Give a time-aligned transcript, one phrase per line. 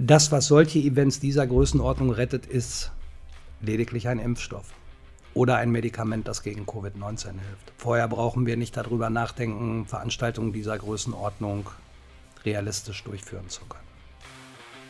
[0.00, 2.92] Das, was solche Events dieser Größenordnung rettet, ist
[3.60, 4.66] lediglich ein Impfstoff
[5.34, 7.72] oder ein Medikament, das gegen Covid-19 hilft.
[7.76, 11.68] Vorher brauchen wir nicht darüber nachdenken, Veranstaltungen dieser Größenordnung
[12.44, 13.82] realistisch durchführen zu können.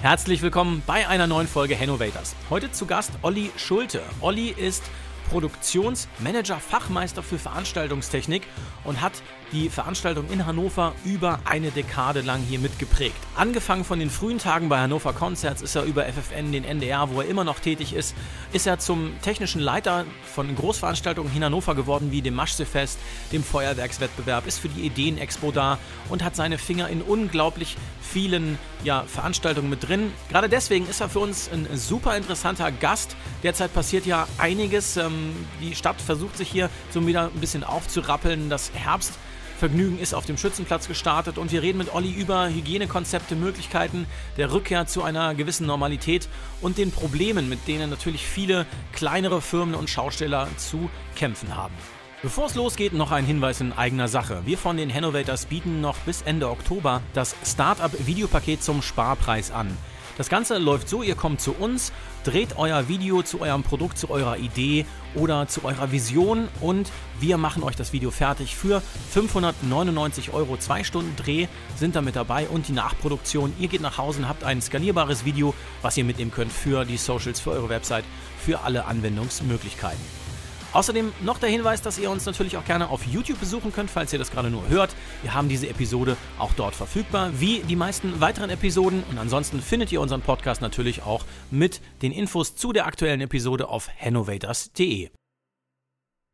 [0.00, 2.36] Herzlich willkommen bei einer neuen Folge Hennovators.
[2.50, 4.02] Heute zu Gast Olli Schulte.
[4.20, 4.82] Olli ist
[5.30, 8.42] Produktionsmanager, Fachmeister für Veranstaltungstechnik
[8.84, 9.22] und hat
[9.52, 13.16] die Veranstaltung in Hannover über eine Dekade lang hier mitgeprägt.
[13.36, 17.20] Angefangen von den frühen Tagen bei Hannover Concerts ist er über FFN, den NDR, wo
[17.20, 18.14] er immer noch tätig ist,
[18.52, 22.98] ist er zum technischen Leiter von Großveranstaltungen in Hannover geworden, wie dem Maschsefest,
[23.32, 29.04] dem Feuerwerkswettbewerb, ist für die Ideenexpo da und hat seine Finger in unglaublich vielen ja,
[29.06, 30.12] Veranstaltungen mit drin.
[30.30, 33.16] Gerade deswegen ist er für uns ein super interessanter Gast.
[33.42, 34.96] Derzeit passiert ja einiges.
[34.96, 38.50] Ähm, die Stadt versucht sich hier so wieder ein bisschen aufzurappeln.
[38.50, 39.14] Das Herbst
[39.58, 44.52] Vergnügen ist auf dem Schützenplatz gestartet und wir reden mit Olli über Hygienekonzepte, Möglichkeiten der
[44.52, 46.28] Rückkehr zu einer gewissen Normalität
[46.60, 51.74] und den Problemen, mit denen natürlich viele kleinere Firmen und Schausteller zu kämpfen haben.
[52.22, 54.42] Bevor es losgeht, noch ein Hinweis in eigener Sache.
[54.44, 59.76] Wir von den Hannovators bieten noch bis Ende Oktober das Startup-Videopaket zum Sparpreis an.
[60.18, 61.92] Das Ganze läuft so, ihr kommt zu uns,
[62.24, 67.38] dreht euer Video zu eurem Produkt, zu eurer Idee oder zu eurer Vision und wir
[67.38, 70.56] machen euch das Video fertig für 599 Euro.
[70.56, 73.54] Zwei Stunden Dreh sind da mit dabei und die Nachproduktion.
[73.60, 76.96] Ihr geht nach Hause und habt ein skalierbares Video, was ihr mitnehmen könnt für die
[76.96, 78.04] Socials, für eure Website,
[78.44, 80.27] für alle Anwendungsmöglichkeiten.
[80.72, 84.12] Außerdem noch der Hinweis, dass ihr uns natürlich auch gerne auf YouTube besuchen könnt, falls
[84.12, 84.94] ihr das gerade nur hört.
[85.22, 89.02] Wir haben diese Episode auch dort verfügbar, wie die meisten weiteren Episoden.
[89.10, 93.68] Und ansonsten findet ihr unseren Podcast natürlich auch mit den Infos zu der aktuellen Episode
[93.68, 95.10] auf hennovators.de.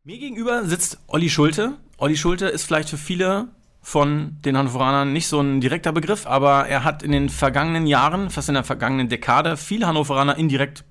[0.06, 1.78] Mir gegenüber sitzt Olli Schulte.
[1.96, 3.48] Olli Schulte ist vielleicht für viele
[3.80, 8.30] von den Hannoveranern nicht so ein direkter Begriff, aber er hat in den vergangenen Jahren,
[8.30, 10.84] fast in der vergangenen Dekade, viele Hannoveraner indirekt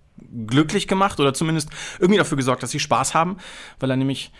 [0.48, 3.38] glücklich gemacht oder zumindest irgendwie dafür gesorgt, dass sie Spaß haben,
[3.80, 4.32] weil er nämlich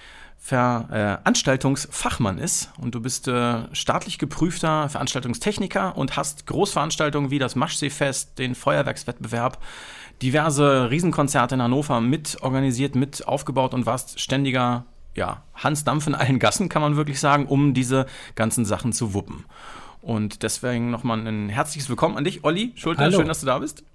[0.44, 8.38] Veranstaltungsfachmann ist und du bist äh, staatlich geprüfter Veranstaltungstechniker und hast Großveranstaltungen wie das Maschseefest,
[8.40, 9.60] den Feuerwerkswettbewerb,
[10.22, 16.16] diverse Riesenkonzerte in Hannover mit organisiert, mit aufgebaut und warst ständiger ja, Hans Dampf in
[16.16, 18.06] allen Gassen, kann man wirklich sagen, um diese
[18.36, 19.46] ganzen Sachen zu wuppen.
[20.02, 23.04] Und deswegen nochmal ein herzliches Willkommen an dich, Olli Schulter.
[23.04, 23.20] Hallo.
[23.20, 23.86] Schön, dass du da bist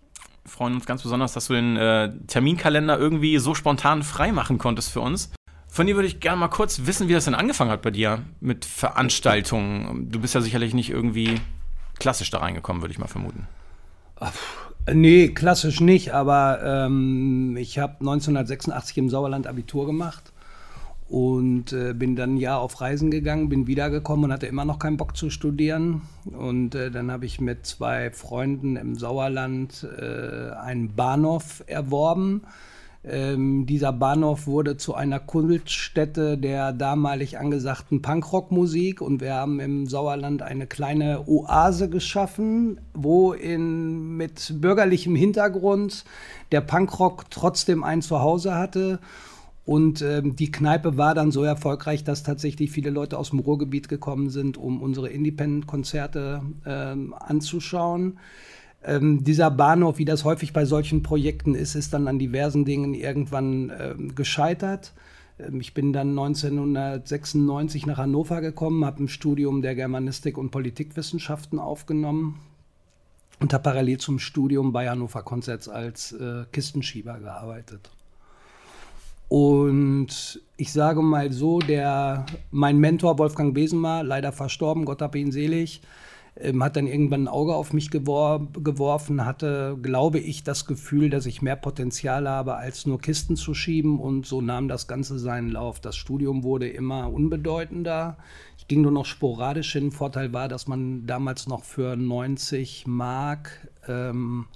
[0.48, 4.90] freuen uns ganz besonders, dass du den äh, Terminkalender irgendwie so spontan frei machen konntest
[4.90, 5.30] für uns.
[5.68, 8.24] Von dir würde ich gerne mal kurz wissen, wie das denn angefangen hat bei dir
[8.40, 10.10] mit Veranstaltungen.
[10.10, 11.40] Du bist ja sicherlich nicht irgendwie
[11.98, 13.46] klassisch da reingekommen, würde ich mal vermuten.
[14.18, 14.32] Ach,
[14.92, 20.32] nee, klassisch nicht, aber ähm, ich habe 1986 im Sauerland Abitur gemacht
[21.08, 24.78] und äh, bin dann ein Jahr auf Reisen gegangen, bin wiedergekommen und hatte immer noch
[24.78, 26.02] keinen Bock zu studieren.
[26.26, 32.42] Und äh, dann habe ich mit zwei Freunden im Sauerland äh, einen Bahnhof erworben.
[33.04, 39.86] Ähm, dieser Bahnhof wurde zu einer Kultstätte der damalig angesagten Punkrockmusik und wir haben im
[39.86, 46.04] Sauerland eine kleine Oase geschaffen, wo in, mit bürgerlichem Hintergrund
[46.52, 48.98] der Punkrock trotzdem ein Zuhause hatte
[49.68, 53.90] und ähm, die Kneipe war dann so erfolgreich, dass tatsächlich viele Leute aus dem Ruhrgebiet
[53.90, 58.18] gekommen sind, um unsere Independent-Konzerte ähm, anzuschauen.
[58.82, 62.94] Ähm, dieser Bahnhof, wie das häufig bei solchen Projekten ist, ist dann an diversen Dingen
[62.94, 64.94] irgendwann ähm, gescheitert.
[65.38, 71.58] Ähm, ich bin dann 1996 nach Hannover gekommen, habe ein Studium der Germanistik und Politikwissenschaften
[71.58, 72.40] aufgenommen
[73.38, 77.90] und habe parallel zum Studium bei Hannover Concerts als äh, Kistenschieber gearbeitet.
[79.28, 85.32] Und ich sage mal so, der, mein Mentor Wolfgang Besenmar, leider verstorben, Gott hab ihn
[85.32, 85.82] selig,
[86.40, 91.10] ähm, hat dann irgendwann ein Auge auf mich gewor geworfen, hatte, glaube ich, das Gefühl,
[91.10, 93.98] dass ich mehr Potenzial habe, als nur Kisten zu schieben.
[93.98, 95.80] Und so nahm das Ganze seinen Lauf.
[95.80, 98.16] Das Studium wurde immer unbedeutender.
[98.56, 99.92] Ich ging nur noch sporadisch hin.
[99.92, 104.46] Vorteil war, dass man damals noch für 90 Mark ähm,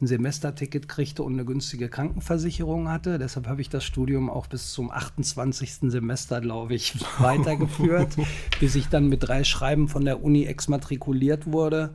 [0.00, 3.18] ein Semesterticket kriegte und eine günstige Krankenversicherung hatte.
[3.18, 5.90] Deshalb habe ich das Studium auch bis zum 28.
[5.90, 8.16] Semester, glaube ich, weitergeführt,
[8.60, 11.94] bis ich dann mit drei Schreiben von der Uni exmatrikuliert wurde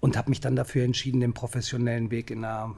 [0.00, 2.74] und habe mich dann dafür entschieden, den professionellen Weg in der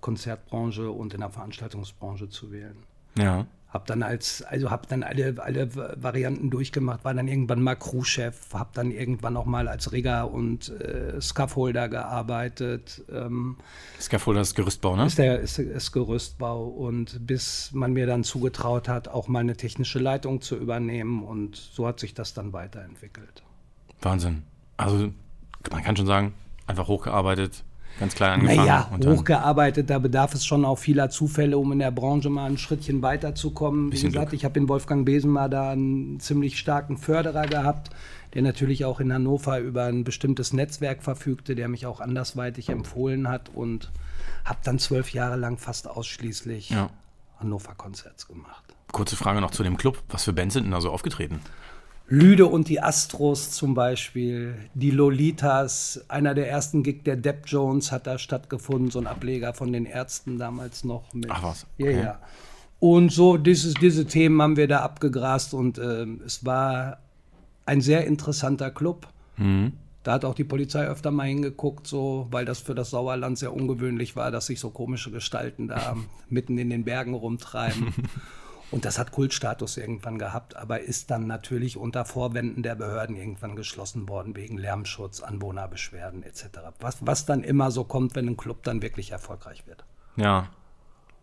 [0.00, 2.76] Konzertbranche und in der Veranstaltungsbranche zu wählen.
[3.18, 3.46] Ja.
[3.76, 5.68] Hab dann als, also hab dann alle, alle
[6.02, 10.70] Varianten durchgemacht, war dann irgendwann mal Crewchef, hab dann irgendwann auch mal als Rigger und
[10.80, 13.04] äh, Scaffolder gearbeitet.
[13.12, 13.58] Ähm,
[14.00, 15.04] Scaffolder ist Gerüstbau, ne?
[15.04, 19.58] Ist, der, ist, ist Gerüstbau und bis man mir dann zugetraut hat, auch mal eine
[19.58, 23.42] technische Leitung zu übernehmen und so hat sich das dann weiterentwickelt.
[24.00, 24.44] Wahnsinn.
[24.78, 25.12] Also
[25.70, 26.32] man kann schon sagen,
[26.66, 27.62] einfach hochgearbeitet,
[27.98, 28.66] ganz klein angefangen.
[28.66, 32.58] Naja, hochgearbeitet, da bedarf es schon auch vieler Zufälle, um in der Branche mal ein
[32.58, 33.92] Schrittchen weiterzukommen.
[33.92, 34.32] Wie gesagt, Glück.
[34.32, 37.90] ich habe in Wolfgang Besen mal da einen ziemlich starken Förderer gehabt,
[38.34, 43.28] der natürlich auch in Hannover über ein bestimmtes Netzwerk verfügte, der mich auch andersweitig empfohlen
[43.28, 43.90] hat und
[44.44, 46.90] habe dann zwölf Jahre lang fast ausschließlich ja.
[47.40, 48.64] Hannover-Konzerts gemacht.
[48.92, 50.02] Kurze Frage noch zu dem Club.
[50.08, 51.40] Was für Bands sind denn da so aufgetreten?
[52.08, 57.90] Lüde und die Astros zum Beispiel, die Lolitas, einer der ersten Gig der Depp Jones
[57.90, 61.30] hat da stattgefunden, so ein Ableger von den Ärzten damals noch mit.
[61.30, 61.66] Ach was.
[61.78, 61.96] Okay.
[61.96, 62.20] Ja, ja.
[62.78, 66.98] Und so dieses, diese Themen haben wir da abgegrast und äh, es war
[67.64, 69.08] ein sehr interessanter Club.
[69.36, 69.72] Mhm.
[70.04, 73.52] Da hat auch die Polizei öfter mal hingeguckt, so, weil das für das Sauerland sehr
[73.52, 75.96] ungewöhnlich war, dass sich so komische Gestalten da
[76.28, 77.92] mitten in den Bergen rumtreiben.
[78.70, 83.54] Und das hat Kultstatus irgendwann gehabt, aber ist dann natürlich unter Vorwänden der Behörden irgendwann
[83.54, 86.44] geschlossen worden wegen Lärmschutz, Anwohnerbeschwerden etc.
[86.80, 89.84] Was, was dann immer so kommt, wenn ein Club dann wirklich erfolgreich wird.
[90.16, 90.48] Ja,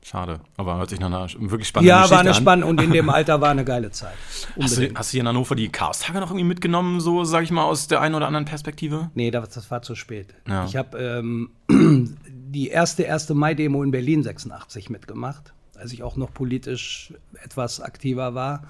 [0.02, 0.40] schade.
[0.56, 2.92] Aber hört sich nach einer wirklich spannenden ja, Geschichte Ja, war eine spannende und in
[2.92, 4.16] dem Alter war eine geile Zeit.
[4.62, 7.52] Hast du, hast du, hier in Hannover die Chaos-Tage noch irgendwie mitgenommen, so sag ich
[7.52, 9.12] mal, aus der einen oder anderen Perspektive?
[9.16, 10.34] Nee, das, das war zu spät.
[10.48, 10.64] Ja.
[10.64, 11.50] Ich habe ähm,
[12.30, 13.30] die erste 1.
[13.30, 17.14] Mai-Demo in Berlin 86 mitgemacht als ich auch noch politisch
[17.44, 18.64] etwas aktiver war.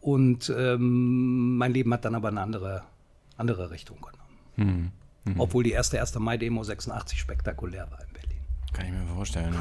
[0.00, 2.82] Und ähm, mein Leben hat dann aber eine andere,
[3.36, 4.92] andere Richtung genommen.
[5.24, 5.32] Mhm.
[5.32, 5.40] Mhm.
[5.40, 6.16] Obwohl die erste 1.
[6.18, 8.38] Mai-Demo 86 spektakulär war in Berlin.
[8.72, 9.52] Kann ich mir vorstellen.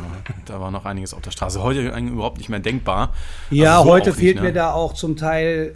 [0.45, 1.63] da war noch einiges auf der Straße.
[1.63, 3.13] Heute überhaupt nicht mehr denkbar.
[3.49, 4.49] Ja, also so heute fehlt nicht, ne?
[4.49, 5.75] mir da auch zum Teil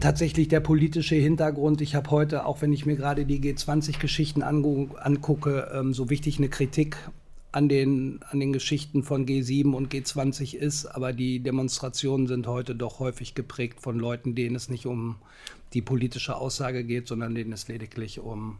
[0.00, 1.80] tatsächlich der politische Hintergrund.
[1.80, 6.48] Ich habe heute, auch wenn ich mir gerade die G20-Geschichten angucke, ähm, so wichtig eine
[6.48, 6.96] Kritik
[7.52, 12.74] an den, an den Geschichten von G7 und G20 ist, aber die Demonstrationen sind heute
[12.74, 15.16] doch häufig geprägt von Leuten, denen es nicht um
[15.74, 18.58] die politische Aussage geht, sondern denen es lediglich um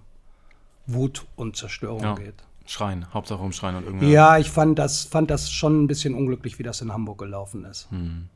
[0.87, 2.15] Wut und Zerstörung ja.
[2.15, 2.35] geht.
[2.67, 4.11] Schreien, Hauptsache um Schreien und irgendwie.
[4.11, 7.65] Ja, ich fand das, fand das schon ein bisschen unglücklich, wie das in Hamburg gelaufen
[7.65, 7.91] ist.
[7.91, 8.29] Hm.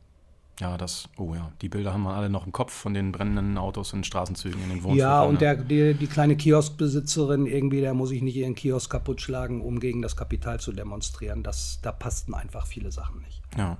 [0.59, 3.59] Ja, das, oh ja, die Bilder haben wir alle noch im Kopf von den brennenden
[3.59, 4.99] Autos in Straßenzügen in den Wohnungen.
[4.99, 9.21] Ja, und der, die, die, kleine Kioskbesitzerin irgendwie, der muss ich nicht ihren Kiosk kaputt
[9.21, 11.43] schlagen, um gegen das Kapital zu demonstrieren.
[11.43, 13.43] Das, da passten einfach viele Sachen nicht.
[13.59, 13.77] Ja.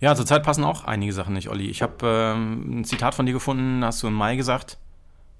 [0.00, 1.66] Ja, zurzeit passen auch einige Sachen nicht, Olli.
[1.66, 4.78] Ich habe ähm, ein Zitat von dir gefunden, hast du im Mai gesagt,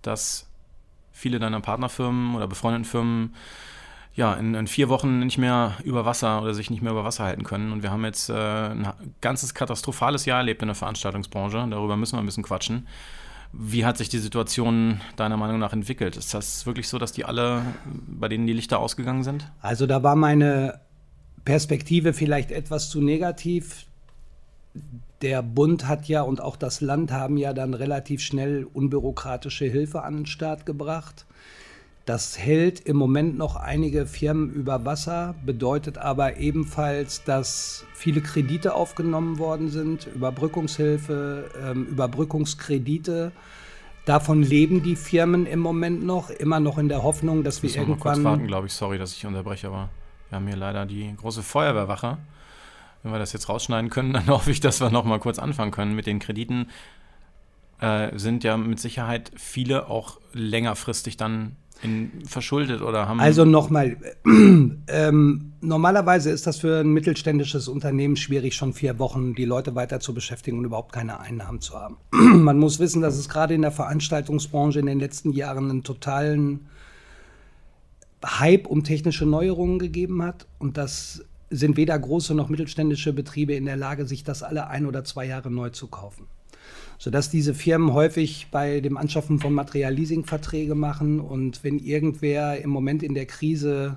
[0.02, 0.49] dass
[1.11, 3.35] viele deiner Partnerfirmen oder befreundeten Firmen
[4.14, 7.25] ja, in, in, vier Wochen nicht mehr über Wasser oder sich nicht mehr über Wasser
[7.25, 7.73] halten können.
[7.73, 8.87] Und wir haben jetzt äh, ein
[9.20, 11.67] ganzes katastrophales Jahr erlebt in der Veranstaltungsbranche.
[11.70, 12.87] Darüber müssen wir ein bisschen quatschen.
[13.53, 16.17] Wie hat sich die Situation deiner Meinung nach entwickelt?
[16.17, 19.50] Ist das wirklich so, dass die alle, bei denen die Lichter ausgegangen sind?
[19.61, 20.81] Also da war meine
[21.44, 23.87] Perspektive vielleicht etwas zu negativ.
[25.20, 30.03] Der Bund hat ja und auch das Land haben ja dann relativ schnell unbürokratische Hilfe
[30.03, 31.26] an den Start gebracht.
[32.04, 38.75] Das hält im Moment noch einige Firmen über Wasser, bedeutet aber ebenfalls, dass viele Kredite
[38.75, 43.31] aufgenommen worden sind, Überbrückungshilfe, ähm, Überbrückungskredite.
[44.04, 47.81] Davon leben die Firmen im Moment noch, immer noch in der Hoffnung, dass wir Müssen
[47.81, 48.14] irgendwann.
[48.14, 48.72] Kurz warten, glaube ich.
[48.72, 49.88] Sorry, dass ich unterbreche, aber
[50.28, 52.19] wir haben hier leider die große Feuerwehrwache.
[53.04, 55.70] Wenn wir das jetzt rausschneiden können, dann hoffe ich, dass wir noch mal kurz anfangen
[55.70, 56.66] können mit den Krediten.
[57.78, 63.20] Äh, sind ja mit Sicherheit viele auch längerfristig dann in, verschuldet oder haben.
[63.20, 69.45] Also nochmal, ähm, normalerweise ist das für ein mittelständisches Unternehmen schwierig, schon vier Wochen die
[69.45, 71.97] Leute weiter zu beschäftigen und überhaupt keine Einnahmen zu haben.
[72.11, 76.68] Man muss wissen, dass es gerade in der Veranstaltungsbranche in den letzten Jahren einen totalen
[78.25, 83.66] Hype um technische Neuerungen gegeben hat und das sind weder große noch mittelständische Betriebe in
[83.66, 86.26] der Lage, sich das alle ein oder zwei Jahre neu zu kaufen
[87.02, 92.71] sodass diese Firmen häufig bei dem Anschaffen von Material Leasingverträge machen und wenn irgendwer im
[92.71, 93.97] Moment in der Krise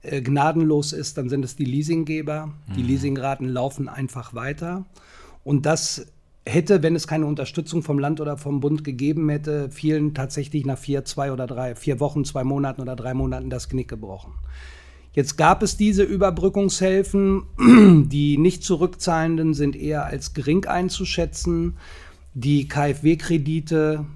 [0.00, 2.46] äh, gnadenlos ist, dann sind es die Leasinggeber.
[2.46, 2.74] Mhm.
[2.74, 4.86] Die Leasingraten laufen einfach weiter
[5.44, 6.06] und das
[6.46, 10.78] hätte, wenn es keine Unterstützung vom Land oder vom Bund gegeben hätte, vielen tatsächlich nach
[10.78, 14.32] vier, zwei oder drei, vier Wochen, zwei Monaten oder drei Monaten das Knick gebrochen.
[15.12, 17.42] Jetzt gab es diese Überbrückungshilfen.
[18.08, 21.76] Die nicht zurückzahlenden sind eher als gering einzuschätzen.
[22.40, 24.06] Die KfW-Kredite,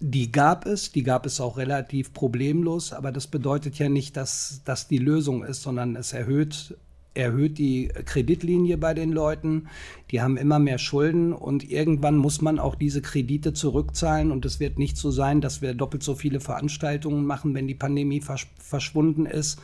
[0.00, 4.62] die gab es, die gab es auch relativ problemlos, aber das bedeutet ja nicht, dass
[4.64, 6.76] das die Lösung ist, sondern es erhöht,
[7.14, 9.68] erhöht die Kreditlinie bei den Leuten.
[10.10, 14.58] Die haben immer mehr Schulden und irgendwann muss man auch diese Kredite zurückzahlen und es
[14.58, 18.24] wird nicht so sein, dass wir doppelt so viele Veranstaltungen machen, wenn die Pandemie
[18.58, 19.60] verschwunden ist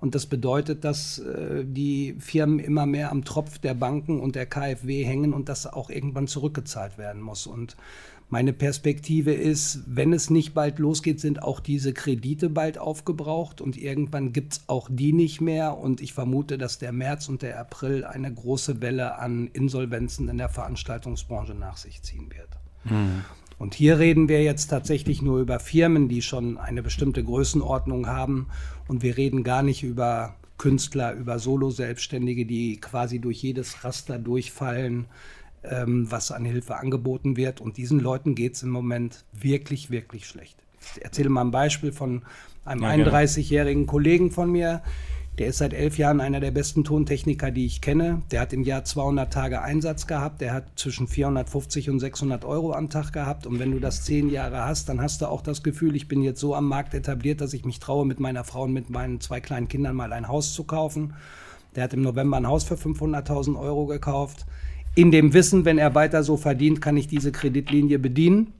[0.00, 4.46] und das bedeutet, dass äh, die Firmen immer mehr am Tropf der Banken und der
[4.46, 7.46] KfW hängen und das auch irgendwann zurückgezahlt werden muss.
[7.46, 7.76] Und
[8.30, 13.78] Meine Perspektive ist, wenn es nicht bald losgeht, sind auch diese Kredite bald aufgebraucht und
[13.78, 15.78] irgendwann gibt es auch die nicht mehr.
[15.78, 20.36] Und ich vermute, dass der März und der April eine große Welle an Insolvenzen in
[20.36, 22.50] der Veranstaltungsbranche nach sich ziehen wird.
[22.84, 23.24] Mhm.
[23.58, 28.48] Und hier reden wir jetzt tatsächlich nur über Firmen, die schon eine bestimmte Größenordnung haben.
[28.88, 35.06] Und wir reden gar nicht über Künstler, über Solo-Selbstständige, die quasi durch jedes Raster durchfallen,
[35.62, 37.60] ähm, was an Hilfe angeboten wird.
[37.60, 40.56] Und diesen Leuten geht es im Moment wirklich, wirklich schlecht.
[40.96, 42.22] Ich erzähle mal ein Beispiel von
[42.64, 44.82] einem ja, 31-jährigen Kollegen von mir.
[45.38, 48.22] Der ist seit elf Jahren einer der besten Tontechniker, die ich kenne.
[48.32, 50.40] Der hat im Jahr 200 Tage Einsatz gehabt.
[50.40, 53.46] Der hat zwischen 450 und 600 Euro am Tag gehabt.
[53.46, 56.22] Und wenn du das zehn Jahre hast, dann hast du auch das Gefühl, ich bin
[56.22, 59.20] jetzt so am Markt etabliert, dass ich mich traue, mit meiner Frau und mit meinen
[59.20, 61.14] zwei kleinen Kindern mal ein Haus zu kaufen.
[61.76, 64.44] Der hat im November ein Haus für 500.000 Euro gekauft.
[64.96, 68.54] In dem Wissen, wenn er weiter so verdient, kann ich diese Kreditlinie bedienen.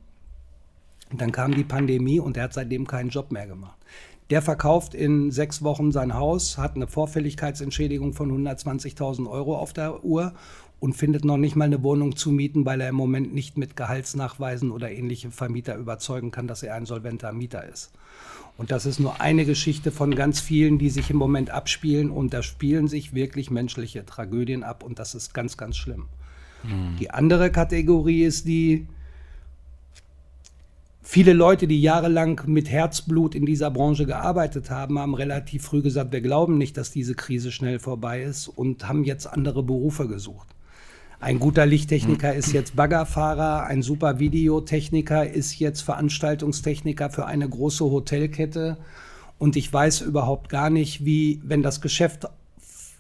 [1.10, 3.78] dann kam die Pandemie und er hat seitdem keinen Job mehr gemacht.
[4.30, 10.04] Der verkauft in sechs Wochen sein Haus, hat eine Vorfälligkeitsentschädigung von 120.000 Euro auf der
[10.04, 10.34] Uhr
[10.80, 13.74] und findet noch nicht mal eine Wohnung zu mieten, weil er im Moment nicht mit
[13.74, 17.90] Gehaltsnachweisen oder ähnliche Vermieter überzeugen kann, dass er ein solventer Mieter ist.
[18.58, 22.10] Und das ist nur eine Geschichte von ganz vielen, die sich im Moment abspielen.
[22.10, 24.82] Und da spielen sich wirklich menschliche Tragödien ab.
[24.82, 26.06] Und das ist ganz, ganz schlimm.
[26.64, 26.96] Mhm.
[26.98, 28.88] Die andere Kategorie ist die,
[31.10, 36.12] Viele Leute, die jahrelang mit Herzblut in dieser Branche gearbeitet haben, haben relativ früh gesagt,
[36.12, 40.48] wir glauben nicht, dass diese Krise schnell vorbei ist und haben jetzt andere Berufe gesucht.
[41.18, 47.86] Ein guter Lichttechniker ist jetzt Baggerfahrer, ein super Videotechniker ist jetzt Veranstaltungstechniker für eine große
[47.86, 48.76] Hotelkette.
[49.38, 52.28] Und ich weiß überhaupt gar nicht, wie, wenn das Geschäft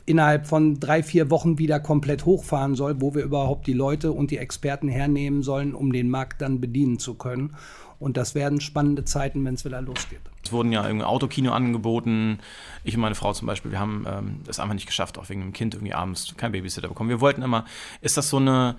[0.06, 4.30] innerhalb von drei, vier Wochen wieder komplett hochfahren soll, wo wir überhaupt die Leute und
[4.30, 7.54] die Experten hernehmen sollen, um den Markt dann bedienen zu können.
[8.00, 10.20] Und das werden spannende Zeiten, wenn es wieder losgeht.
[10.44, 12.38] Es wurden ja irgendwie Autokino angeboten.
[12.84, 15.40] Ich und meine Frau zum Beispiel, wir haben ähm, das einfach nicht geschafft, auch wegen
[15.40, 17.10] dem Kind irgendwie abends kein Babysitter bekommen.
[17.10, 17.64] Wir wollten immer,
[18.00, 18.76] ist das so eine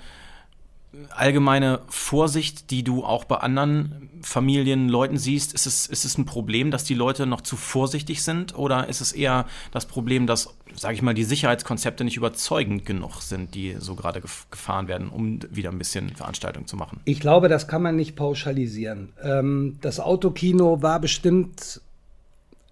[1.10, 5.54] allgemeine Vorsicht, die du auch bei anderen Familien, Leuten siehst?
[5.54, 8.58] Ist es, ist es ein Problem, dass die Leute noch zu vorsichtig sind?
[8.58, 13.22] Oder ist es eher das Problem, dass, sage ich mal, die Sicherheitskonzepte nicht überzeugend genug
[13.22, 17.00] sind, die so gerade gefahren werden, um wieder ein bisschen Veranstaltung zu machen?
[17.06, 19.10] Ich glaube, das kann man nicht pauschalisieren.
[19.22, 21.82] Ähm, das Autokino war bestimmt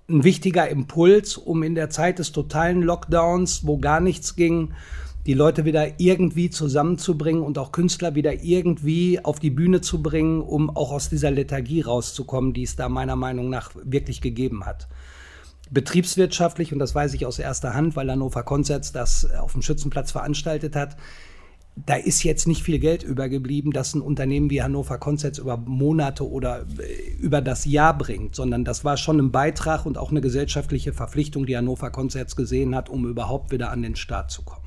[0.09, 4.73] ein wichtiger Impuls, um in der Zeit des totalen Lockdowns, wo gar nichts ging,
[5.27, 10.41] die Leute wieder irgendwie zusammenzubringen und auch Künstler wieder irgendwie auf die Bühne zu bringen,
[10.41, 14.87] um auch aus dieser Lethargie rauszukommen, die es da meiner Meinung nach wirklich gegeben hat.
[15.69, 20.13] Betriebswirtschaftlich, und das weiß ich aus erster Hand, weil Hannover Concerts das auf dem Schützenplatz
[20.13, 20.95] veranstaltet hat,
[21.75, 26.27] da ist jetzt nicht viel Geld übergeblieben, das ein Unternehmen wie Hannover Concerts über Monate
[26.27, 30.21] oder äh, über das Jahr bringt, sondern das war schon ein Beitrag und auch eine
[30.21, 34.66] gesellschaftliche Verpflichtung, die Hannover Concerts gesehen hat, um überhaupt wieder an den Start zu kommen.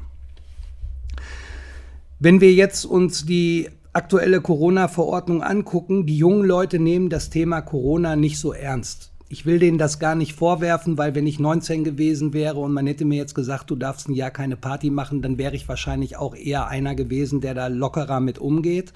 [2.23, 8.15] Wenn wir jetzt uns die aktuelle Corona-Verordnung angucken, die jungen Leute nehmen das Thema Corona
[8.15, 9.11] nicht so ernst.
[9.31, 12.87] Ich will denen das gar nicht vorwerfen, weil wenn ich 19 gewesen wäre und man
[12.87, 16.19] hätte mir jetzt gesagt, du darfst ein Jahr keine Party machen, dann wäre ich wahrscheinlich
[16.19, 18.93] auch eher einer gewesen, der da lockerer mit umgeht.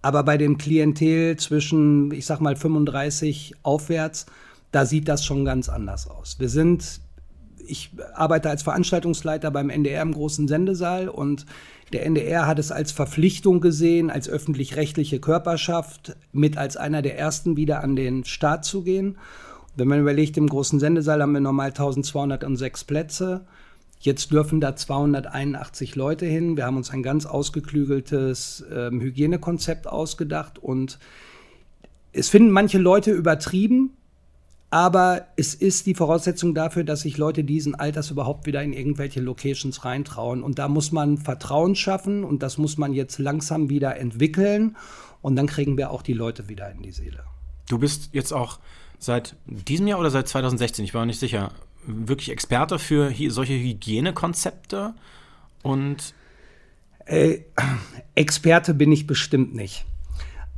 [0.00, 4.24] Aber bei dem Klientel zwischen, ich sag mal, 35 aufwärts,
[4.70, 6.36] da sieht das schon ganz anders aus.
[6.38, 7.01] Wir sind,
[7.66, 11.46] ich arbeite als Veranstaltungsleiter beim NDR im großen Sendesaal und
[11.92, 17.56] der NDR hat es als Verpflichtung gesehen, als öffentlich-rechtliche Körperschaft mit als einer der ersten
[17.56, 19.18] wieder an den Start zu gehen.
[19.76, 23.46] Wenn man überlegt, im großen Sendesaal haben wir normal 1206 Plätze.
[24.00, 26.56] Jetzt dürfen da 281 Leute hin.
[26.56, 30.98] Wir haben uns ein ganz ausgeklügeltes äh, Hygienekonzept ausgedacht und
[32.12, 33.90] es finden manche Leute übertrieben,
[34.72, 39.20] aber es ist die Voraussetzung dafür, dass sich Leute diesen Alters überhaupt wieder in irgendwelche
[39.20, 40.42] Locations reintrauen.
[40.42, 44.78] Und da muss man Vertrauen schaffen und das muss man jetzt langsam wieder entwickeln.
[45.20, 47.22] Und dann kriegen wir auch die Leute wieder in die Seele.
[47.68, 48.60] Du bist jetzt auch
[48.98, 51.52] seit diesem Jahr oder seit 2016, ich war nicht sicher,
[51.84, 54.94] wirklich Experte für solche Hygienekonzepte
[55.62, 56.14] und.
[57.04, 57.40] Äh,
[58.14, 59.84] Experte bin ich bestimmt nicht.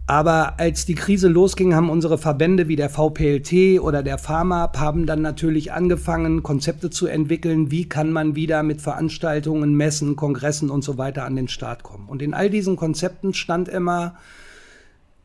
[0.06, 5.06] Aber als die Krise losging, haben unsere Verbände wie der VPLT oder der Pharmap haben
[5.06, 10.84] dann natürlich angefangen, Konzepte zu entwickeln, wie kann man wieder mit Veranstaltungen, Messen, Kongressen und
[10.84, 12.06] so weiter an den Start kommen.
[12.08, 14.16] Und in all diesen Konzepten stand immer,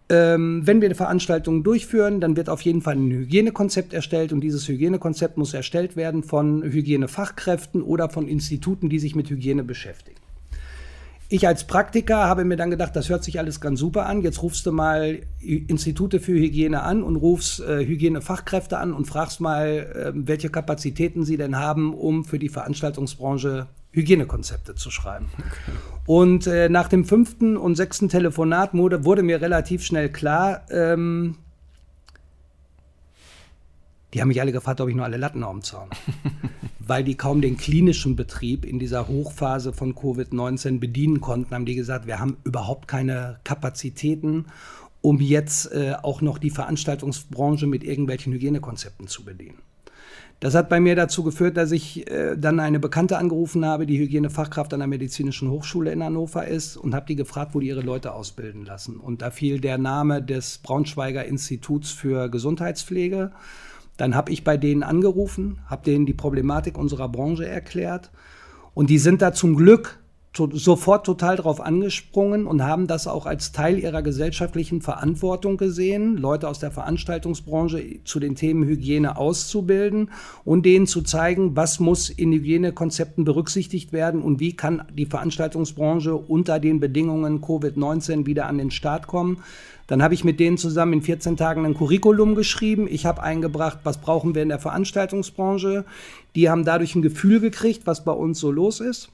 [0.07, 4.39] ähm, wenn wir eine Veranstaltung durchführen, dann wird auf jeden Fall ein Hygienekonzept erstellt und
[4.39, 10.28] dieses Hygienekonzept muss erstellt werden von Hygienefachkräften oder von Instituten, die sich mit Hygiene beschäftigen.
[11.31, 14.23] Ich als Praktiker habe mir dann gedacht, das hört sich alles ganz super an.
[14.23, 19.39] Jetzt rufst du mal Institute für Hygiene an und rufst äh, Hygienefachkräfte an und fragst
[19.39, 25.27] mal, äh, welche Kapazitäten sie denn haben, um für die Veranstaltungsbranche Hygienekonzepte zu schreiben.
[25.37, 25.77] Okay.
[26.07, 31.35] Und äh, nach dem fünften und sechsten Telefonat wurde, wurde mir relativ schnell klar, ähm,
[34.13, 35.89] die haben mich alle gefragt, ob ich nur alle Latten auf dem Zaun
[36.79, 41.75] Weil die kaum den klinischen Betrieb in dieser Hochphase von Covid-19 bedienen konnten, haben die
[41.75, 44.45] gesagt, wir haben überhaupt keine Kapazitäten,
[45.01, 49.59] um jetzt äh, auch noch die Veranstaltungsbranche mit irgendwelchen Hygienekonzepten zu bedienen.
[50.39, 53.99] Das hat bei mir dazu geführt, dass ich äh, dann eine Bekannte angerufen habe, die
[53.99, 57.81] Hygienefachkraft an der Medizinischen Hochschule in Hannover ist und habe die gefragt, wo die ihre
[57.81, 58.97] Leute ausbilden lassen.
[58.97, 63.31] Und da fiel der Name des Braunschweiger Instituts für Gesundheitspflege
[63.99, 68.11] dann habe ich bei denen angerufen, habe denen die Problematik unserer Branche erklärt.
[68.73, 69.99] Und die sind da zum Glück
[70.47, 76.15] to sofort total drauf angesprungen und haben das auch als Teil ihrer gesellschaftlichen Verantwortung gesehen,
[76.17, 80.11] Leute aus der Veranstaltungsbranche zu den Themen Hygiene auszubilden
[80.45, 86.15] und denen zu zeigen, was muss in Hygienekonzepten berücksichtigt werden und wie kann die Veranstaltungsbranche
[86.15, 89.43] unter den Bedingungen Covid-19 wieder an den Start kommen.
[89.87, 92.87] Dann habe ich mit denen zusammen in 14 Tagen ein Curriculum geschrieben.
[92.87, 95.83] Ich habe eingebracht, was brauchen wir in der Veranstaltungsbranche.
[96.35, 99.09] Die haben dadurch ein Gefühl gekriegt, was bei uns so los ist.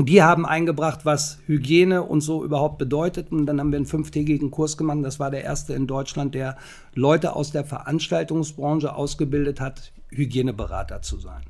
[0.00, 3.32] Die haben eingebracht, was Hygiene und so überhaupt bedeutet.
[3.32, 4.98] Und dann haben wir einen fünftägigen Kurs gemacht.
[5.02, 6.56] Das war der erste in Deutschland, der
[6.94, 11.42] Leute aus der Veranstaltungsbranche ausgebildet hat, Hygieneberater zu sein.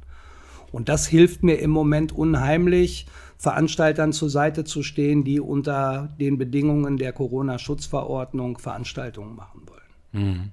[0.73, 6.39] Und das hilft mir im Moment unheimlich, Veranstaltern zur Seite zu stehen, die unter den
[6.39, 10.25] Bedingungen der Corona-Schutzverordnung Veranstaltungen machen wollen.
[10.25, 10.51] Mhm.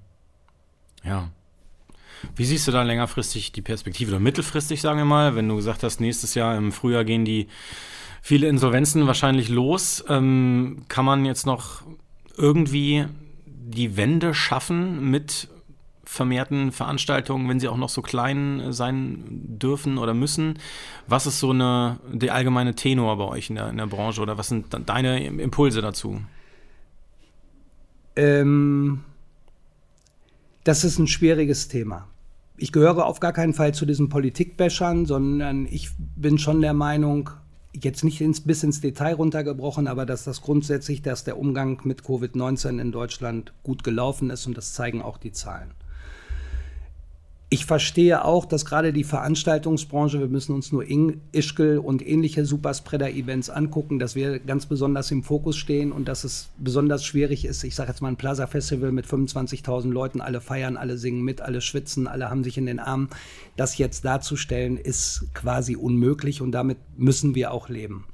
[1.03, 1.29] Ja.
[2.35, 5.83] Wie siehst du da längerfristig die Perspektive oder mittelfristig, sagen wir mal, wenn du gesagt
[5.83, 7.47] hast, nächstes Jahr im Frühjahr gehen die
[8.21, 10.03] viele Insolvenzen wahrscheinlich los.
[10.09, 11.83] Ähm, kann man jetzt noch
[12.37, 13.05] irgendwie
[13.45, 15.47] die Wende schaffen mit
[16.03, 20.59] vermehrten Veranstaltungen, wenn sie auch noch so klein sein dürfen oder müssen.
[21.07, 24.37] Was ist so eine, der allgemeine Tenor bei euch in der, in der Branche oder
[24.37, 26.21] was sind deine Impulse dazu?
[28.15, 29.03] Ähm,
[30.63, 32.07] das ist ein schwieriges Thema.
[32.57, 37.29] Ich gehöre auf gar keinen Fall zu diesen Politikbäschern, sondern ich bin schon der Meinung,
[37.73, 42.03] jetzt nicht ins, bis ins Detail runtergebrochen, aber dass das grundsätzlich, dass der Umgang mit
[42.03, 45.71] Covid-19 in Deutschland gut gelaufen ist und das zeigen auch die Zahlen
[47.49, 50.83] ich verstehe auch, dass gerade die Veranstaltungsbranche, wir müssen uns nur
[51.31, 56.49] Ischgl und ähnliche Superspreader-Events angucken, dass wir ganz besonders im Fokus stehen und dass es
[56.57, 57.63] besonders schwierig ist.
[57.63, 61.61] Ich sage jetzt mal ein Plaza-Festival mit 25.000 Leuten, alle feiern, alle singen mit, alle
[61.61, 63.09] schwitzen, alle haben sich in den Armen.
[63.57, 68.05] Das jetzt darzustellen, ist quasi unmöglich und damit müssen wir auch leben.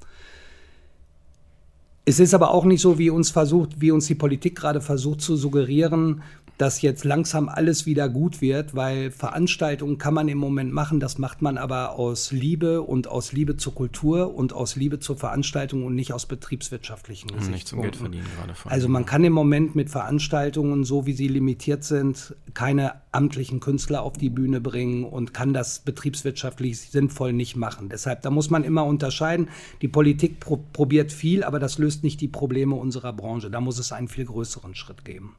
[2.04, 5.22] Es ist aber auch nicht so, wie uns versucht, wie uns die Politik gerade versucht
[5.22, 6.24] zu suggerieren,
[6.62, 11.18] dass jetzt langsam alles wieder gut wird, weil Veranstaltungen kann man im Moment machen, das
[11.18, 15.84] macht man aber aus Liebe und aus Liebe zur Kultur und aus Liebe zur Veranstaltung
[15.84, 17.52] und nicht aus betriebswirtschaftlichen Gesichtspunkten.
[17.54, 18.54] Nicht zum Geld verdienen gerade.
[18.66, 24.04] Also man kann im Moment mit Veranstaltungen, so wie sie limitiert sind, keine amtlichen Künstler
[24.04, 27.90] auf die Bühne bringen und kann das betriebswirtschaftlich sinnvoll nicht machen.
[27.90, 29.50] Deshalb, da muss man immer unterscheiden.
[29.82, 33.50] Die Politik pro probiert viel, aber das löst nicht die Probleme unserer Branche.
[33.50, 35.36] Da muss es einen viel größeren Schritt geben.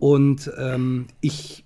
[0.00, 1.64] Und ähm, ich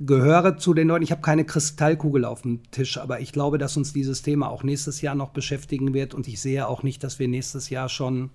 [0.00, 3.76] gehöre zu den Leuten, ich habe keine Kristallkugel auf dem Tisch, aber ich glaube, dass
[3.76, 7.18] uns dieses Thema auch nächstes Jahr noch beschäftigen wird und ich sehe auch nicht, dass
[7.18, 8.30] wir nächstes Jahr schon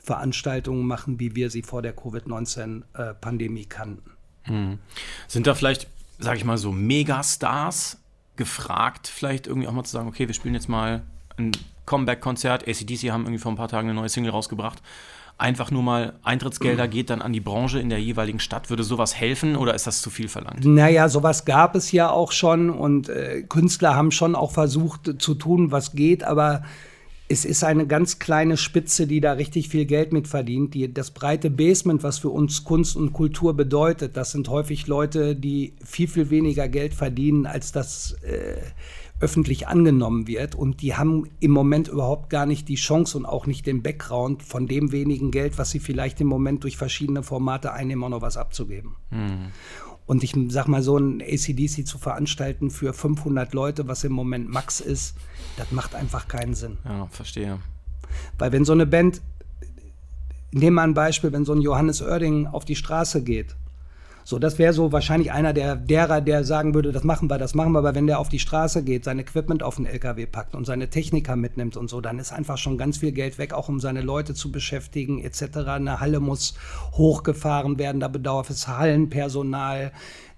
[0.00, 4.10] Veranstaltungen machen, wie wir sie vor der Covid-19-Pandemie kannten.
[4.44, 4.78] Hm.
[5.26, 7.98] Sind da vielleicht, sage ich mal so, Megastars
[8.36, 11.02] gefragt, vielleicht irgendwie auch mal zu sagen, okay, wir spielen jetzt mal
[11.36, 11.50] ein
[11.86, 12.68] Comeback-Konzert.
[12.68, 14.82] ACDC haben irgendwie vor ein paar Tagen eine neue Single rausgebracht
[15.38, 18.70] einfach nur mal Eintrittsgelder geht dann an die Branche in der jeweiligen Stadt.
[18.70, 20.64] Würde sowas helfen oder ist das zu viel verlangt?
[20.64, 25.34] Naja, sowas gab es ja auch schon und äh, Künstler haben schon auch versucht zu
[25.34, 26.62] tun, was geht, aber
[27.26, 30.74] es ist eine ganz kleine Spitze, die da richtig viel Geld mit verdient.
[30.74, 35.34] Die, das breite Basement, was für uns Kunst und Kultur bedeutet, das sind häufig Leute,
[35.34, 38.56] die viel, viel weniger Geld verdienen, als das äh,
[39.20, 40.54] öffentlich angenommen wird.
[40.54, 44.42] Und die haben im Moment überhaupt gar nicht die Chance und auch nicht den Background
[44.42, 48.22] von dem wenigen Geld, was sie vielleicht im Moment durch verschiedene Formate einnehmen, auch noch
[48.22, 48.96] was abzugeben.
[49.10, 49.52] Mhm.
[50.06, 54.50] Und ich sag mal, so ein ACDC zu veranstalten für 500 Leute, was im Moment
[54.50, 55.16] Max ist,
[55.56, 56.76] das macht einfach keinen Sinn.
[56.84, 57.58] Ja, verstehe.
[58.36, 59.22] Weil wenn so eine Band,
[60.52, 63.56] nehmen wir ein Beispiel, wenn so ein Johannes Oerding auf die Straße geht,
[64.24, 67.54] So, das wäre so wahrscheinlich einer der derer, der sagen würde, das machen wir, das
[67.54, 67.78] machen wir.
[67.80, 70.88] Aber wenn der auf die Straße geht, sein Equipment auf den LKW packt und seine
[70.88, 74.00] Techniker mitnimmt und so, dann ist einfach schon ganz viel Geld weg, auch um seine
[74.00, 75.58] Leute zu beschäftigen etc.
[75.66, 76.54] Eine Halle muss
[76.92, 79.92] hochgefahren werden, da bedarf es Hallenpersonal.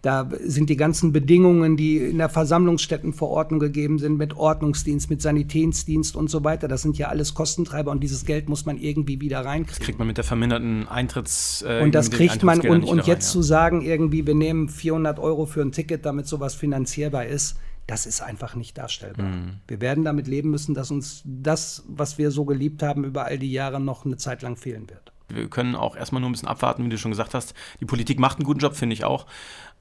[0.07, 6.14] Da sind die ganzen Bedingungen, die in der Versammlungsstättenverordnung gegeben sind, mit Ordnungsdienst, mit Sanitätsdienst
[6.14, 6.69] und so weiter.
[6.69, 9.77] Das sind ja alles Kostentreiber und dieses Geld muss man irgendwie wieder reinkriegen.
[9.77, 11.62] Das kriegt man mit der verminderten Eintritts.
[11.62, 15.19] Äh, und das kriegt man und, und jetzt rein, zu sagen, irgendwie, wir nehmen 400
[15.19, 17.57] Euro für ein Ticket, damit sowas finanzierbar ist,
[17.88, 19.27] das ist einfach nicht darstellbar.
[19.27, 19.55] Mhm.
[19.66, 23.40] Wir werden damit leben müssen, dass uns das, was wir so geliebt haben, über all
[23.40, 25.12] die Jahre noch eine Zeit lang fehlen wird.
[25.29, 27.55] Wir können auch erstmal nur ein bisschen abwarten, wie du schon gesagt hast.
[27.81, 29.27] Die Politik macht einen guten Job, finde ich auch.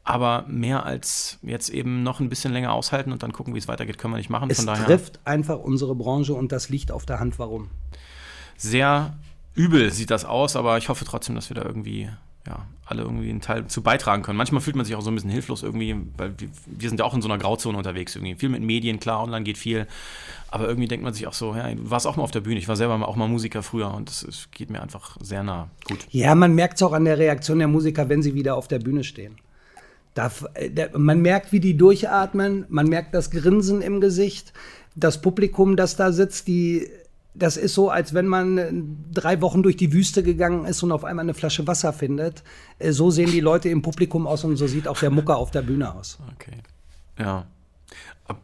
[0.08, 3.68] Aber mehr als jetzt eben noch ein bisschen länger aushalten und dann gucken, wie es
[3.68, 4.50] weitergeht, können wir nicht machen.
[4.52, 7.40] Es Von daher trifft einfach unsere Branche und das liegt auf der Hand.
[7.40, 7.70] Warum?
[8.56, 9.18] Sehr
[9.56, 12.10] übel sieht das aus, aber ich hoffe trotzdem, dass wir da irgendwie
[12.48, 14.38] ja, alle irgendwie einen Teil zu beitragen können.
[14.38, 17.06] Manchmal fühlt man sich auch so ein bisschen hilflos irgendwie, weil wir, wir, sind ja
[17.06, 18.36] auch in so einer Grauzone unterwegs irgendwie.
[18.36, 19.88] Viel mit Medien, klar, online geht viel,
[20.52, 22.60] aber irgendwie denkt man sich auch so, ja, du warst auch mal auf der Bühne,
[22.60, 25.70] ich war selber auch mal Musiker früher und das geht mir einfach sehr nah.
[25.86, 26.06] Gut.
[26.12, 28.80] Ja, man merkt es auch an der Reaktion der Musiker, wenn sie wieder auf der
[28.80, 29.38] Bühne stehen.
[30.16, 30.32] Da,
[30.74, 34.54] da, man merkt, wie die durchatmen, man merkt das Grinsen im Gesicht,
[34.96, 36.90] das Publikum, das da sitzt, die,
[37.34, 41.04] das ist so, als wenn man drei Wochen durch die Wüste gegangen ist und auf
[41.04, 42.44] einmal eine Flasche Wasser findet.
[42.80, 45.52] Äh, so sehen die Leute im Publikum aus und so sieht auch der Mucker auf
[45.52, 46.18] der Bühne aus.
[46.34, 46.60] Okay.
[47.20, 47.46] Ja.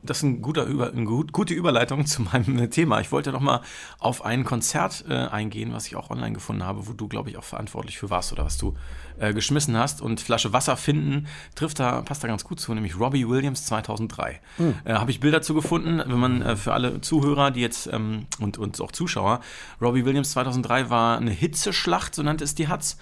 [0.04, 3.02] Das ist ein guter Über, eine gute Überleitung zu meinem Thema.
[3.02, 3.62] Ich wollte noch mal
[4.00, 7.38] auf ein Konzert äh, eingehen, was ich auch online gefunden habe, wo du, glaube ich,
[7.38, 8.76] auch verantwortlich für warst oder was du
[9.20, 10.02] äh, geschmissen hast.
[10.02, 14.40] Und Flasche Wasser finden trifft da, passt da ganz gut zu, nämlich Robbie Williams 2003.
[14.58, 14.76] Hm.
[14.84, 18.28] Äh, Habe ich Bilder zu gefunden, wenn man äh, für alle Zuhörer, die jetzt ähm,
[18.40, 19.42] und, und auch Zuschauer,
[19.82, 22.98] Robbie Williams 2003 war eine Hitzeschlacht, so nannte es die Hatz.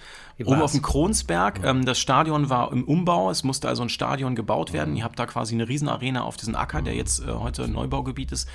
[0.46, 1.60] Oben auf dem Kronsberg.
[1.64, 3.30] Ähm, das Stadion war im Umbau.
[3.30, 4.96] Es musste also ein Stadion gebaut werden.
[4.96, 8.48] Ihr habt da quasi eine Riesenarena auf diesen Acker, der jetzt äh, heute Neubaugebiet ist,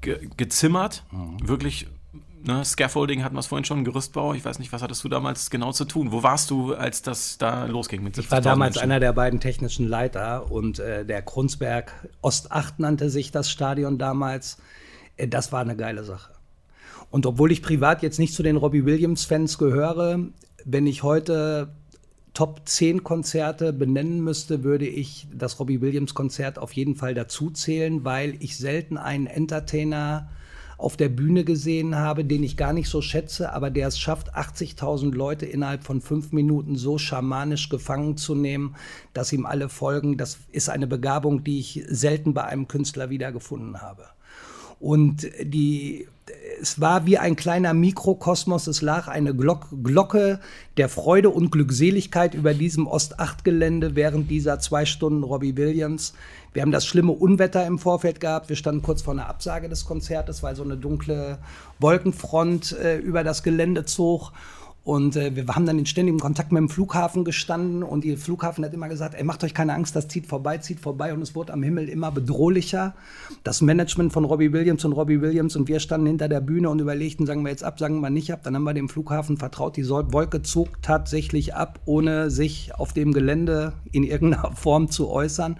[0.00, 1.04] ge gezimmert.
[1.12, 1.48] Mhm.
[1.48, 1.86] Wirklich
[2.46, 4.32] Ne, Scaffolding hatten wir es vorhin schon, Gerüstbau.
[4.32, 6.12] Ich weiß nicht, was hattest du damals genau zu tun?
[6.12, 8.84] Wo warst du, als das da losging mit Ich war damals Menschen?
[8.84, 13.98] einer der beiden technischen Leiter und äh, der Krunsberg Ost 8 nannte sich das Stadion
[13.98, 14.58] damals.
[15.16, 16.34] Äh, das war eine geile Sache.
[17.10, 20.20] Und obwohl ich privat jetzt nicht zu den Robbie Williams-Fans gehöre,
[20.64, 21.74] wenn ich heute
[22.36, 27.48] Top 10 Konzerte benennen müsste, würde ich das Robbie Williams Konzert auf jeden Fall dazu
[27.48, 30.28] zählen, weil ich selten einen Entertainer
[30.76, 34.36] auf der Bühne gesehen habe, den ich gar nicht so schätze, aber der es schafft,
[34.36, 38.76] 80.000 Leute innerhalb von fünf Minuten so schamanisch gefangen zu nehmen,
[39.14, 40.18] dass ihm alle folgen.
[40.18, 44.04] Das ist eine Begabung, die ich selten bei einem Künstler wiedergefunden habe.
[44.78, 46.06] Und die,
[46.60, 48.66] es war wie ein kleiner Mikrokosmos.
[48.66, 50.40] Es lag eine Glock, Glocke
[50.76, 56.14] der Freude und Glückseligkeit über diesem Ost-8-Gelände während dieser zwei Stunden Robbie Williams.
[56.52, 58.48] Wir haben das schlimme Unwetter im Vorfeld gehabt.
[58.48, 61.38] Wir standen kurz vor einer Absage des Konzertes, weil so eine dunkle
[61.78, 64.32] Wolkenfront äh, über das Gelände zog.
[64.86, 68.64] Und äh, wir haben dann in ständigem Kontakt mit dem Flughafen gestanden und die Flughafen
[68.64, 71.34] hat immer gesagt, ey, macht euch keine Angst, das zieht vorbei, zieht vorbei und es
[71.34, 72.94] wurde am Himmel immer bedrohlicher.
[73.42, 76.80] Das Management von Robbie Williams und Robbie Williams und wir standen hinter der Bühne und
[76.80, 78.42] überlegten, sagen wir jetzt ab, sagen wir nicht ab.
[78.44, 83.12] Dann haben wir dem Flughafen vertraut, die Wolke zog tatsächlich ab, ohne sich auf dem
[83.12, 85.56] Gelände in irgendeiner Form zu äußern.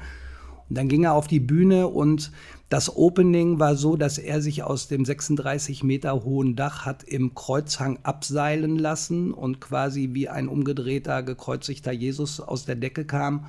[0.68, 2.30] Und dann ging er auf die Bühne und
[2.68, 7.34] das Opening war so, dass er sich aus dem 36 Meter hohen Dach hat im
[7.34, 13.46] Kreuzhang abseilen lassen und quasi wie ein umgedrehter, gekreuzigter Jesus aus der Decke kam.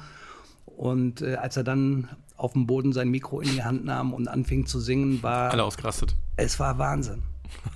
[0.66, 4.28] Und äh, als er dann auf dem Boden sein Mikro in die Hand nahm und
[4.28, 5.52] anfing zu singen, war.
[5.52, 6.16] Alle ausgerastet.
[6.36, 7.24] Es war Wahnsinn.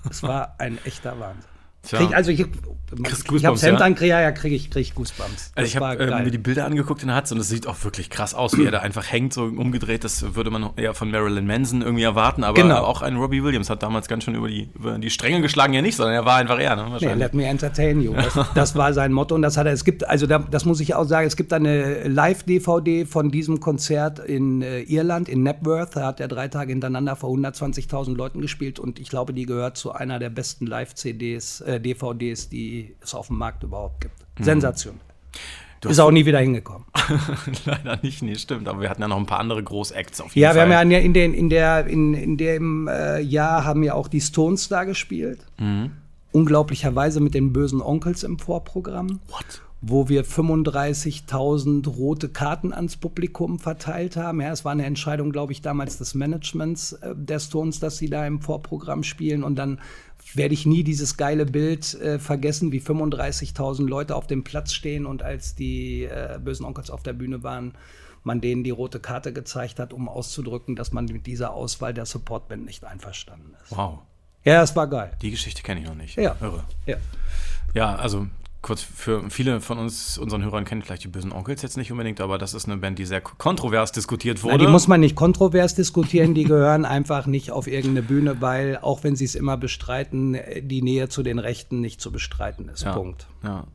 [0.09, 1.50] es war ein echter Wahnsinn.
[1.83, 3.85] Krieg, also ich, ich habe Hemd ja?
[3.85, 5.51] an, kriege ja, kriege ich, krieg ich Goosebumps.
[5.55, 7.83] Also ich habe äh, mir die Bilder angeguckt in der Hatz und es sieht auch
[7.83, 10.03] wirklich krass aus, wie er da einfach hängt, so umgedreht.
[10.03, 12.83] Das würde man eher von Marilyn Manson irgendwie erwarten, aber genau.
[12.83, 15.81] auch ein Robbie Williams hat damals ganz schön über die, über die Stränge geschlagen, ja
[15.81, 16.75] nicht, sondern er war einfach er.
[16.75, 18.13] Ne, nee, let me entertain you.
[18.13, 19.73] Das, das, war sein Motto und das hat er.
[19.73, 23.59] Es gibt, also da, das muss ich auch sagen, es gibt eine Live-DVD von diesem
[23.59, 25.95] Konzert in äh, Irland, in Knapworth.
[25.95, 29.77] Da hat er drei Tage hintereinander vor 120.000 Leuten gespielt und ich glaube, die gehört
[29.77, 34.15] zu einer der besten Live-CDs, äh, DVDs, die es auf dem Markt überhaupt gibt.
[34.39, 34.43] Mhm.
[34.43, 34.99] Sensation.
[35.81, 36.85] Du ist auch nie wieder hingekommen.
[37.65, 38.67] Leider nicht, nee, stimmt.
[38.67, 40.59] Aber wir hatten ja noch ein paar andere Großacts auf jeden ja, Fall.
[40.59, 43.95] Ja, wir haben ja in, den, in, der, in, in dem äh, Jahr haben ja
[43.95, 45.39] auch die Stones da gespielt.
[45.57, 45.91] Mhm.
[46.31, 49.21] Unglaublicherweise mit den bösen Onkels im Vorprogramm.
[49.27, 49.61] What?
[49.81, 54.39] wo wir 35.000 rote Karten ans Publikum verteilt haben.
[54.39, 58.07] Ja, es war eine Entscheidung, glaube ich, damals des Managements äh, der Stones, dass sie
[58.07, 59.43] da im Vorprogramm spielen.
[59.43, 59.79] Und dann
[60.33, 65.05] werde ich nie dieses geile Bild äh, vergessen, wie 35.000 Leute auf dem Platz stehen
[65.05, 67.73] und als die äh, bösen Onkels auf der Bühne waren,
[68.23, 72.05] man denen die rote Karte gezeigt hat, um auszudrücken, dass man mit dieser Auswahl der
[72.05, 73.75] Supportband nicht einverstanden ist.
[73.75, 73.99] Wow.
[74.43, 75.11] Ja, es war geil.
[75.21, 76.17] Die Geschichte kenne ich noch nicht.
[76.17, 76.35] Ja.
[76.41, 76.63] Irre.
[76.85, 76.97] Ja.
[77.73, 78.27] Ja, also
[78.61, 82.21] kurz für viele von uns, unseren Hörern kennen vielleicht die bösen Onkels jetzt nicht unbedingt,
[82.21, 84.57] aber das ist eine Band, die sehr kontrovers diskutiert wurde.
[84.57, 88.77] Na, die muss man nicht kontrovers diskutieren, die gehören einfach nicht auf irgendeine Bühne, weil
[88.77, 92.83] auch wenn sie es immer bestreiten, die Nähe zu den Rechten nicht zu bestreiten ist.
[92.83, 92.93] ja.
[92.93, 93.27] Punkt.
[93.43, 93.65] Ja.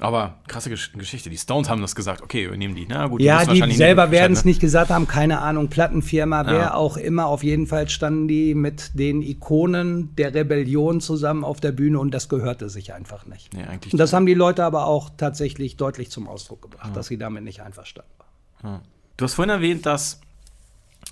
[0.00, 1.30] Aber krasse Gesch- Geschichte.
[1.30, 2.22] Die Stones haben das gesagt.
[2.22, 2.86] Okay, wir nehmen die.
[2.88, 4.48] Na gut, Ja, die selber werden es ne?
[4.50, 6.46] nicht gesagt haben, keine Ahnung, Plattenfirma, Ja.
[6.52, 7.26] wer auch immer.
[7.26, 12.12] Auf jeden Fall standen die mit den Ikonen der Rebellion zusammen auf der Bühne und
[12.12, 13.54] das gehörte sich einfach nicht.
[13.54, 17.18] Nee, Und das haben die Leute aber auch tatsächlich deutlich zum Ausdruck gebracht, dass sie
[17.18, 18.10] damit nicht einverstanden
[18.62, 18.80] waren.
[19.18, 20.20] Du hast vorhin erwähnt, dass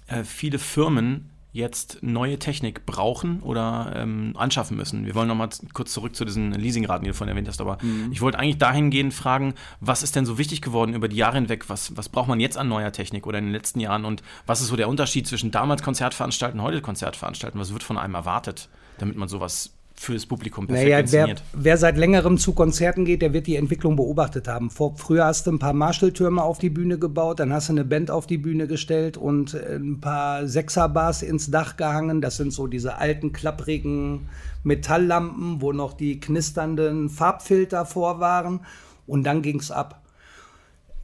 [0.08, 5.04] äh, viele Firmen jetzt neue Technik brauchen oder ähm, anschaffen müssen.
[5.04, 7.60] Wir wollen noch mal z- kurz zurück zu diesen Leasingraten, die du vorhin erwähnt hast,
[7.60, 7.78] aber
[8.12, 11.68] ich wollte eigentlich dahingehend fragen, was ist denn so wichtig geworden über die Jahre hinweg?
[11.68, 14.60] Was, was braucht man jetzt an neuer Technik oder in den letzten Jahren und was
[14.60, 17.60] ist so der Unterschied zwischen damals Konzertveranstalten und heute Konzertveranstalten?
[17.60, 21.42] Was wird von einem erwartet, damit man sowas für das Publikum perfekt Naja, wer, inszeniert?
[21.52, 24.70] wer seit längerem zu Konzerten geht, der wird die Entwicklung beobachtet haben.
[24.70, 27.84] Vor, früher hast du ein paar Marshall-Türme auf die Bühne gebaut, dann hast du eine
[27.84, 32.22] Band auf die Bühne gestellt und äh, ein paar Sechserbars ins Dach gehangen.
[32.22, 34.28] Das sind so diese alten, klapprigen
[34.64, 38.60] Metalllampen, wo noch die knisternden Farbfilter vor waren.
[39.06, 39.99] Und dann ging's ab.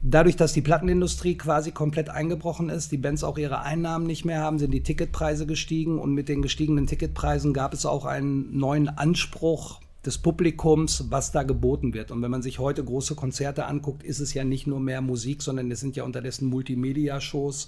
[0.09, 4.39] Dadurch, dass die Plattenindustrie quasi komplett eingebrochen ist, die Bands auch ihre Einnahmen nicht mehr
[4.39, 8.87] haben, sind die Ticketpreise gestiegen und mit den gestiegenen Ticketpreisen gab es auch einen neuen
[8.87, 12.11] Anspruch des Publikums, was da geboten wird.
[12.11, 15.41] Und wenn man sich heute große Konzerte anguckt, ist es ja nicht nur mehr Musik,
[15.41, 17.67] sondern es sind ja unterdessen Multimedia-Shows,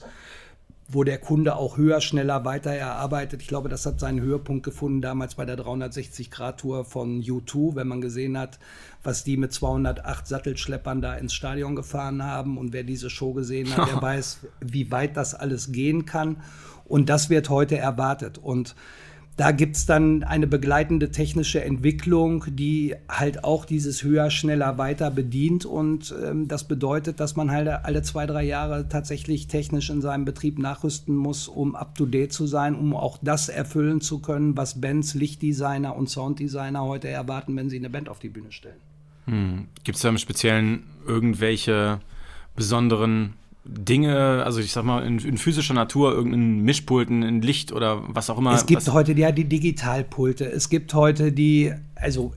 [0.91, 3.41] wo der Kunde auch höher, schneller weiter erarbeitet.
[3.41, 8.01] Ich glaube, das hat seinen Höhepunkt gefunden damals bei der 360-Grad-Tour von U2, wenn man
[8.01, 8.57] gesehen hat,
[9.03, 12.57] was die mit 208 Sattelschleppern da ins Stadion gefahren haben.
[12.57, 16.37] Und wer diese Show gesehen hat, der weiß, wie weit das alles gehen kann.
[16.85, 18.39] Und das wird heute erwartet.
[18.39, 18.75] Und
[19.39, 25.11] da gibt es dann eine begleitende technische Entwicklung, die halt auch dieses höher, schneller, weiter
[25.11, 25.65] bedient.
[25.65, 30.25] Und ähm, das bedeutet, dass man halt alle zwei, drei Jahre tatsächlich technisch in seinem
[30.25, 35.13] Betrieb nachrüsten muss, um up-to-date zu sein, um auch das erfüllen zu können, was Bands,
[35.13, 38.75] Lichtdesigner und Sounddesigner heute erwarten, wenn sie eine Band auf die Bühne stellen.
[39.85, 42.01] Gibt es da im Speziellen irgendwelche
[42.57, 48.03] besonderen Dinge, also ich sag mal in, in physischer Natur, irgendein Mischpulten, ein Licht oder
[48.07, 48.53] was auch immer?
[48.53, 50.45] Es gibt heute ja die Digitalpulte.
[50.45, 52.33] Es gibt heute die, also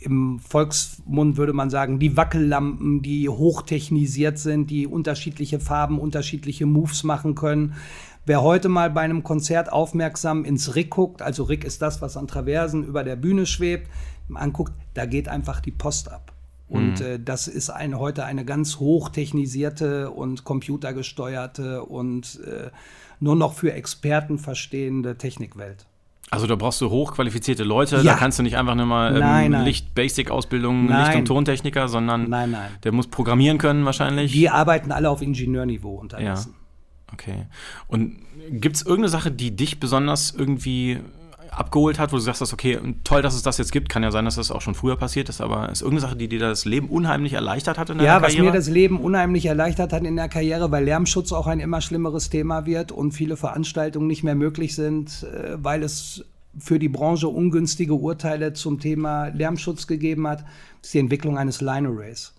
[0.00, 7.02] im Volksmund würde man sagen, die Wackellampen, die hochtechnisiert sind, die unterschiedliche Farben, unterschiedliche Moves
[7.02, 7.74] machen können.
[8.24, 12.16] Wer heute mal bei einem Konzert aufmerksam ins Rig guckt, also Rig ist das, was
[12.16, 13.88] an Traversen über der Bühne schwebt,
[14.34, 16.35] anguckt, da geht einfach die Post ab.
[16.68, 22.70] Und äh, das ist ein, heute eine ganz hochtechnisierte und computergesteuerte und äh,
[23.20, 25.86] nur noch für Experten verstehende Technikwelt.
[26.30, 28.02] also da brauchst du hochqualifizierte Leute, Ja.
[28.02, 29.64] da kannst du nicht einfach nur mal ähm, Nein, nein.
[29.64, 31.06] Licht-Basic-Ausbildung, Nein.
[31.06, 32.70] Licht- und Tontechniker, sondern Nein, nein.
[32.82, 34.32] der muss programmieren können wahrscheinlich.
[34.32, 36.00] Die arbeiten alle auf Ingenieurniveau ja.
[36.00, 36.54] unterdessen.
[37.12, 37.46] Okay.
[37.86, 38.16] Und
[38.50, 40.98] gibt es irgendeine Sache, die dich besonders irgendwie
[41.56, 43.88] abgeholt hat, wo du sagst, dass, okay, toll, dass es das jetzt gibt.
[43.88, 46.28] Kann ja sein, dass das auch schon früher passiert ist, aber ist irgendeine Sache, die
[46.28, 48.44] dir das Leben unheimlich erleichtert hat in deiner Ja, was Karriere?
[48.46, 52.28] mir das Leben unheimlich erleichtert hat in der Karriere, weil Lärmschutz auch ein immer schlimmeres
[52.30, 56.24] Thema wird und viele Veranstaltungen nicht mehr möglich sind, äh, weil es
[56.58, 60.44] für die Branche ungünstige Urteile zum Thema Lärmschutz gegeben hat,
[60.82, 62.32] ist die Entwicklung eines Line Arrays.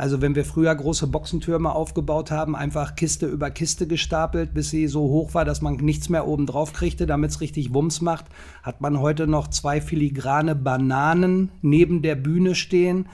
[0.00, 4.86] Also wenn wir früher große Boxentürme aufgebaut haben, einfach Kiste über Kiste gestapelt, bis sie
[4.86, 8.24] so hoch war, dass man nichts mehr oben drauf kriegte, damit es richtig Wumms macht,
[8.62, 13.10] hat man heute noch zwei filigrane Bananen neben der Bühne stehen,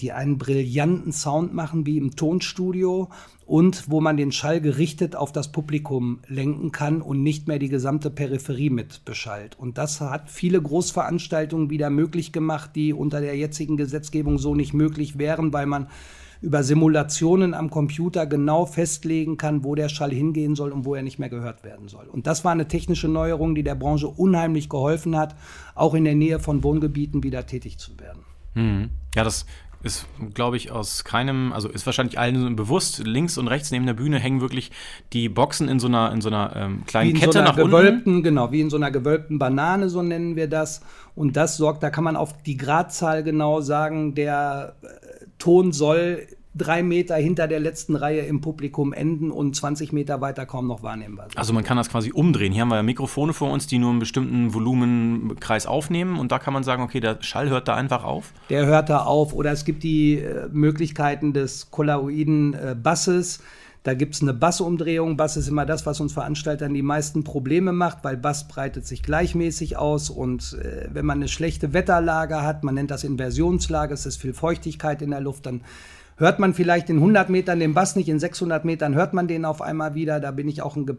[0.00, 3.08] die einen brillanten Sound machen wie im Tonstudio
[3.44, 7.68] und wo man den Schall gerichtet auf das Publikum lenken kann und nicht mehr die
[7.68, 9.58] gesamte Peripherie mit beschallt.
[9.58, 14.74] Und das hat viele Großveranstaltungen wieder möglich gemacht, die unter der jetzigen Gesetzgebung so nicht
[14.74, 15.88] möglich wären, weil man
[16.40, 21.02] über Simulationen am Computer genau festlegen kann, wo der Schall hingehen soll und wo er
[21.02, 22.06] nicht mehr gehört werden soll.
[22.06, 25.34] Und das war eine technische Neuerung, die der Branche unheimlich geholfen hat,
[25.74, 28.24] auch in der Nähe von Wohngebieten wieder tätig zu werden.
[28.54, 28.90] Mhm.
[29.14, 29.44] Ja, das
[29.82, 33.94] ist, glaube ich, aus keinem, also ist wahrscheinlich allen bewusst, links und rechts neben der
[33.94, 34.70] Bühne hängen wirklich
[35.12, 38.22] die Boxen in so einer, in so einer ähm, kleinen Kette so nach gewölbten, unten.
[38.22, 40.82] Genau, wie in so einer gewölbten Banane, so nennen wir das.
[41.14, 44.86] Und das sorgt, da kann man auf die Gradzahl genau sagen, der äh,
[45.40, 50.46] Ton soll drei Meter hinter der letzten Reihe im Publikum enden und 20 Meter weiter
[50.46, 51.38] kaum noch wahrnehmbar sind.
[51.38, 52.52] Also man kann das quasi umdrehen.
[52.52, 56.38] Hier haben wir ja Mikrofone vor uns, die nur einen bestimmten Volumenkreis aufnehmen und da
[56.38, 58.32] kann man sagen, okay, der Schall hört da einfach auf.
[58.48, 63.42] Der hört da auf oder es gibt die äh, Möglichkeiten des kolloiden äh, Basses.
[63.82, 65.16] Da gibt es eine Bassumdrehung.
[65.16, 69.02] Bass ist immer das, was uns Veranstaltern die meisten Probleme macht, weil Bass breitet sich
[69.02, 70.10] gleichmäßig aus.
[70.10, 74.34] Und äh, wenn man eine schlechte Wetterlage hat, man nennt das Inversionslage, es ist viel
[74.34, 75.62] Feuchtigkeit in der Luft, dann
[76.18, 79.46] hört man vielleicht in 100 Metern den Bass nicht, in 600 Metern hört man den
[79.46, 80.20] auf einmal wieder.
[80.20, 80.96] Da bin ich auch ein ge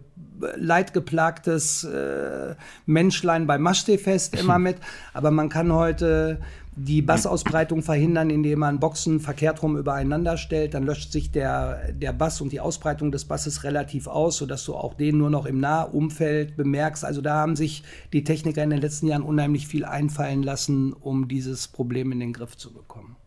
[0.55, 2.55] leidgeplagtes äh,
[2.87, 4.77] Menschlein bei Maschsee-Fest immer mit.
[5.13, 6.39] Aber man kann heute
[6.73, 10.73] die Bassausbreitung verhindern, indem man Boxen verkehrt rum übereinander stellt.
[10.73, 14.75] Dann löscht sich der, der Bass und die Ausbreitung des Basses relativ aus, sodass du
[14.75, 17.03] auch den nur noch im Nahumfeld bemerkst.
[17.03, 21.27] Also da haben sich die Techniker in den letzten Jahren unheimlich viel einfallen lassen, um
[21.27, 23.17] dieses Problem in den Griff zu bekommen.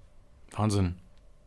[0.53, 0.95] Wahnsinn.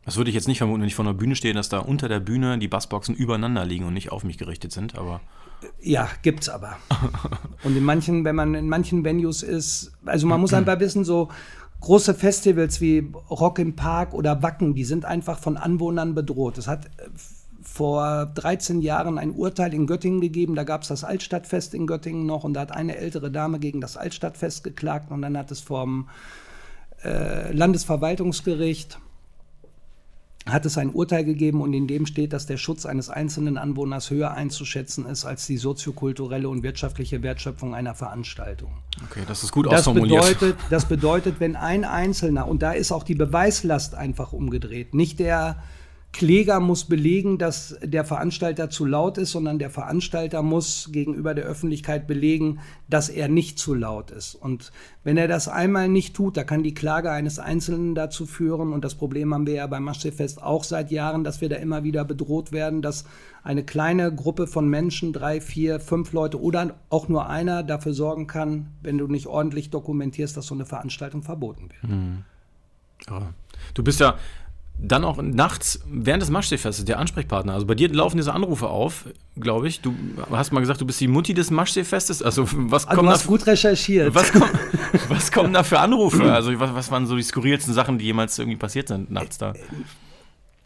[0.05, 2.07] Das würde ich jetzt nicht vermuten, wenn ich vor einer Bühne stehe, dass da unter
[2.07, 5.19] der Bühne die Bassboxen übereinander liegen und nicht auf mich gerichtet sind, aber.
[5.81, 6.77] Ja, gibt's aber.
[7.63, 11.29] und in manchen, wenn man in manchen Venues ist, also man muss einfach wissen, so
[11.81, 16.57] große Festivals wie Rock im Park oder Wacken, die sind einfach von Anwohnern bedroht.
[16.57, 17.09] Es hat äh,
[17.61, 22.25] vor 13 Jahren ein Urteil in Göttingen gegeben, da gab es das Altstadtfest in Göttingen
[22.25, 25.59] noch und da hat eine ältere Dame gegen das Altstadtfest geklagt und dann hat es
[25.59, 26.07] vom
[27.03, 28.99] äh, Landesverwaltungsgericht
[30.51, 34.09] hat es ein Urteil gegeben und in dem steht, dass der Schutz eines einzelnen Anwohners
[34.09, 38.71] höher einzuschätzen ist als die soziokulturelle und wirtschaftliche Wertschöpfung einer Veranstaltung.
[39.09, 40.39] Okay, das ist gut das ausformuliert.
[40.39, 45.19] Bedeutet, das bedeutet, wenn ein Einzelner, und da ist auch die Beweislast einfach umgedreht, nicht
[45.19, 45.63] der
[46.17, 51.45] Kläger muss belegen, dass der Veranstalter zu laut ist, sondern der Veranstalter muss gegenüber der
[51.45, 52.57] Öffentlichkeit belegen,
[52.89, 54.33] dass er nicht zu laut ist.
[54.33, 54.71] Und
[55.03, 58.73] wenn er das einmal nicht tut, da kann die Klage eines Einzelnen dazu führen.
[58.73, 61.83] Und das Problem haben wir ja beim Maschsee-Fest auch seit Jahren, dass wir da immer
[61.83, 63.05] wieder bedroht werden, dass
[63.43, 68.25] eine kleine Gruppe von Menschen, drei, vier, fünf Leute oder auch nur einer dafür sorgen
[68.25, 71.91] kann, wenn du nicht ordentlich dokumentierst, dass so eine Veranstaltung verboten wird.
[71.91, 72.23] Mhm.
[73.07, 73.33] Ja.
[73.75, 74.15] Du bist ja
[74.79, 77.53] dann auch nachts während des Maschseefestes der Ansprechpartner.
[77.53, 79.05] Also bei dir laufen diese Anrufe auf,
[79.39, 79.81] glaube ich.
[79.81, 79.95] Du
[80.31, 82.21] hast mal gesagt, du bist die Mutti des Maschseefestes.
[82.21, 84.13] Also was also du hast da, gut recherchiert.
[84.13, 84.51] Was, kommt,
[85.09, 86.31] was kommen da für Anrufe?
[86.31, 89.53] Also was, was waren so die skurrilsten Sachen, die jemals irgendwie passiert sind nachts da?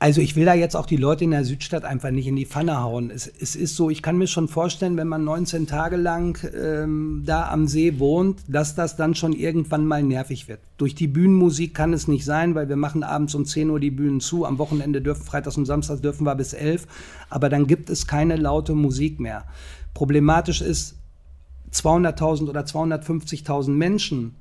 [0.02, 2.48] Also ich will da jetzt auch die Leute in der Südstadt einfach nicht in die
[2.48, 3.12] Pfanne hauen.
[3.12, 7.22] Es, es ist so, ich kann mir schon vorstellen, wenn man 19 Tage lang ähm,
[7.24, 10.60] da am See wohnt, dass das dann schon irgendwann mal nervig wird.
[10.78, 13.92] Durch die Bühnenmusik kann es nicht sein, weil wir machen abends um 10 Uhr die
[13.92, 14.44] Bühnen zu.
[14.44, 16.88] Am Wochenende dürfen, freitags und samstags dürfen wir bis 11.
[17.30, 19.44] Aber dann gibt es keine laute Musik mehr.
[19.94, 20.96] Problematisch ist,
[21.72, 24.36] 200.000 oder 250.000 Menschen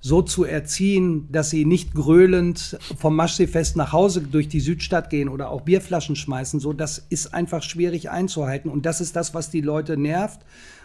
[0.00, 5.28] so zu erziehen, dass sie nicht gröhlend vom Maschseefest nach Hause durch die Südstadt gehen
[5.28, 9.50] oder auch Bierflaschen schmeißen, so das ist einfach schwierig einzuhalten und das ist das, was
[9.50, 10.40] die Leute nervt,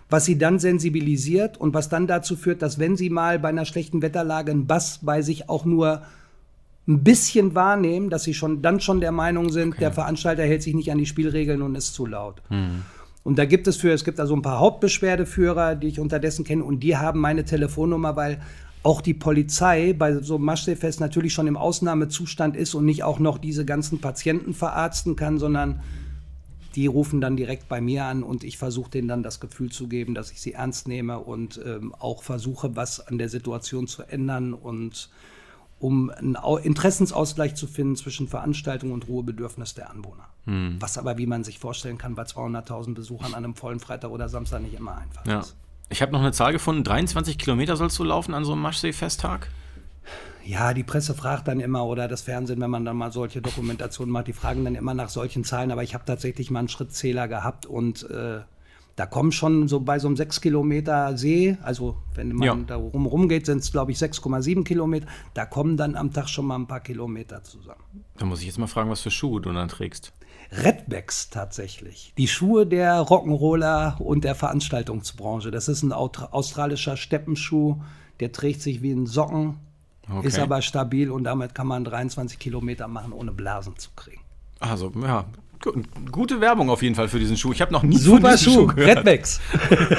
[0.09, 3.65] was sie dann sensibilisiert und was dann dazu führt, dass wenn sie mal bei einer
[3.65, 6.01] schlechten Wetterlage einen Bass bei sich auch nur
[6.87, 9.81] ein bisschen wahrnehmen, dass sie schon dann schon der Meinung sind, okay.
[9.81, 12.41] der Veranstalter hält sich nicht an die Spielregeln und ist zu laut.
[12.49, 12.81] Mhm.
[13.23, 16.63] Und da gibt es für, es gibt also ein paar Hauptbeschwerdeführer, die ich unterdessen kenne,
[16.63, 18.41] und die haben meine Telefonnummer, weil
[18.83, 23.19] auch die Polizei bei so einem Maschseefest natürlich schon im Ausnahmezustand ist und nicht auch
[23.19, 25.81] noch diese ganzen Patienten verarzten kann, sondern
[26.75, 29.87] die rufen dann direkt bei mir an und ich versuche denen dann das Gefühl zu
[29.87, 34.03] geben, dass ich sie ernst nehme und ähm, auch versuche, was an der Situation zu
[34.03, 35.09] ändern und
[35.79, 40.29] um einen Interessensausgleich zu finden zwischen Veranstaltung und Ruhebedürfnis der Anwohner.
[40.45, 40.77] Hm.
[40.79, 44.29] Was aber, wie man sich vorstellen kann, bei 200.000 Besuchern an einem vollen Freitag oder
[44.29, 45.41] Samstag nicht immer einfach ja.
[45.41, 45.55] ist.
[45.93, 49.47] Ich habe noch eine Zahl gefunden, 23 Kilometer sollst du laufen an so einem Maschsee-Festtag?
[50.43, 54.11] Ja, die Presse fragt dann immer oder das Fernsehen, wenn man dann mal solche Dokumentationen
[54.11, 55.69] macht, die fragen dann immer nach solchen Zahlen.
[55.69, 58.39] Aber ich habe tatsächlich mal einen Schrittzähler gehabt und äh,
[58.95, 62.55] da kommen schon so bei so einem 6 Kilometer See, also wenn man ja.
[62.55, 65.07] da rum geht, sind es glaube ich 6,7 Kilometer.
[65.33, 67.83] Da kommen dann am Tag schon mal ein paar Kilometer zusammen.
[68.17, 70.13] Da muss ich jetzt mal fragen, was für Schuhe du dann trägst.
[70.51, 72.13] Redbacks tatsächlich.
[72.17, 75.49] Die Schuhe der Rock'n'Roller und der Veranstaltungsbranche.
[75.49, 77.81] Das ist ein australischer Steppenschuh,
[78.19, 79.57] der trägt sich wie ein Socken,
[80.07, 80.27] okay.
[80.27, 84.21] ist aber stabil und damit kann man 23 Kilometer machen, ohne Blasen zu kriegen.
[84.59, 85.25] Also, ja,
[86.11, 87.51] Gute Werbung auf jeden Fall für diesen Schuh.
[87.53, 88.97] Ich habe noch nie Super von diesem Schuh, Schuh gehört.
[88.99, 89.39] Redmax.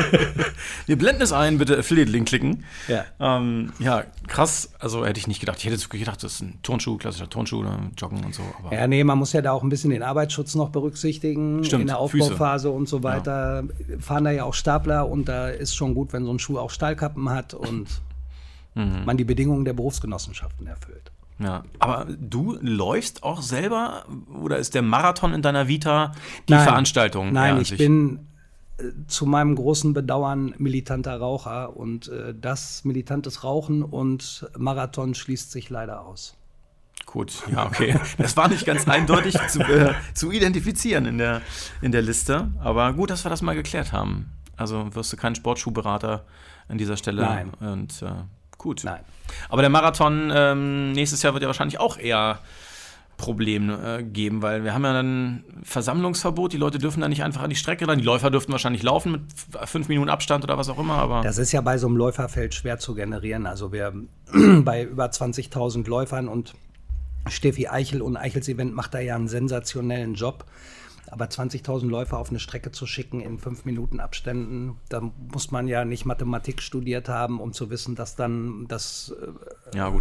[0.87, 2.64] Wir blenden es ein, bitte Affiliate-Link klicken.
[2.88, 3.05] Ja.
[3.18, 4.72] Ähm, ja, krass.
[4.79, 5.59] Also hätte ich nicht gedacht.
[5.59, 8.42] Ich hätte gedacht, das ist ein Turnschuh, klassischer Turnschuh oder Joggen und so.
[8.71, 11.65] Ja, nee, man muss ja da auch ein bisschen den Arbeitsschutz noch berücksichtigen.
[11.65, 13.65] Stimmt, in der Aufbauphase und so weiter
[14.00, 16.71] fahren da ja auch Stapler und da ist schon gut, wenn so ein Schuh auch
[16.71, 17.88] Stahlkappen hat und
[18.77, 19.04] Mhm.
[19.04, 21.12] man die Bedingungen der Berufsgenossenschaften erfüllt.
[21.39, 26.13] Ja, aber du läufst auch selber oder ist der Marathon in deiner Vita
[26.49, 26.65] die Nein.
[26.65, 27.33] Veranstaltung?
[27.33, 28.29] Nein, Ja, ich bin
[28.79, 35.51] äh, zu meinem großen Bedauern militanter Raucher und äh, das militantes Rauchen und Marathon schließt
[35.51, 36.37] sich leider aus.
[37.07, 37.99] Gut, ja, okay.
[38.19, 41.43] Das war nicht ganz eindeutig zu, äh, zu identifizieren in der,
[41.81, 42.51] in der Liste.
[42.61, 44.31] Aber gut, dass wir das mal geklärt haben.
[44.57, 46.25] Also wirst du kein Sportschuhberater
[46.69, 47.23] an dieser Stelle.
[47.23, 47.51] Nein.
[47.61, 48.11] Und äh,
[48.65, 48.83] gut.
[48.83, 49.04] Nein.
[49.48, 52.40] Aber der Marathon ähm, nächstes Jahr wird ja wahrscheinlich auch eher
[53.17, 56.52] Probleme äh, geben, weil wir haben ja dann Versammlungsverbot.
[56.52, 57.98] Die Leute dürfen da nicht einfach an die Strecke ran.
[57.98, 59.23] Die Läufer dürften wahrscheinlich laufen mit
[59.69, 60.94] fünf Minuten Abstand oder was auch immer.
[60.94, 63.46] Aber Das ist ja bei so einem Läuferfeld schwer zu generieren.
[63.46, 63.92] Also wir
[64.62, 66.54] bei über 20.000 Läufern und
[67.29, 70.44] Steffi Eichel und Eichels Event macht da ja einen sensationellen Job.
[71.15, 75.00] Aber 20.000 Läufer auf eine Strecke zu schicken in fünf Minuten Abständen, da
[75.33, 79.15] muss man ja nicht Mathematik studiert haben, um zu wissen, dass dann das
[79.73, 79.94] äh, ja.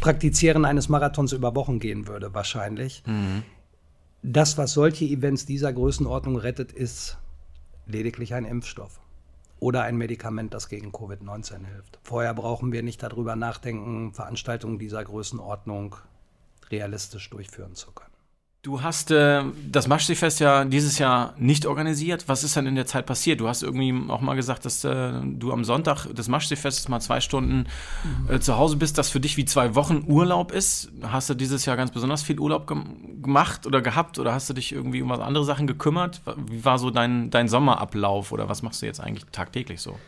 [0.00, 3.02] Praktizieren eines Marathons über Wochen gehen würde, wahrscheinlich.
[4.22, 7.16] Das, was solche Events dieser Größenordnung rettet, ist
[7.86, 9.00] lediglich ein Impfstoff
[9.58, 11.98] oder ein Medikament, das gegen Covid-19 hilft.
[12.02, 15.96] Vorher brauchen wir nicht darüber nachdenken, Veranstaltungen dieser Größenordnung
[16.68, 18.11] realistisch durchführen zu können.
[18.64, 22.28] Du hast äh, das Maschsee-Fest ja dieses Jahr nicht organisiert.
[22.28, 23.40] Was ist denn in der Zeit passiert?
[23.40, 27.20] Du hast irgendwie auch mal gesagt, dass äh, du am Sonntag des Maschsee-Festes mal zwei
[27.20, 27.66] Stunden
[28.28, 30.92] äh, zu Hause bist, das für dich wie zwei Wochen Urlaub ist.
[31.02, 34.54] Hast du dieses Jahr ganz besonders viel Urlaub gem gemacht oder gehabt oder hast du
[34.54, 36.20] dich irgendwie um andere Sachen gekümmert?
[36.46, 39.98] Wie war so dein, dein Sommerablauf oder was machst du jetzt eigentlich tagtäglich so?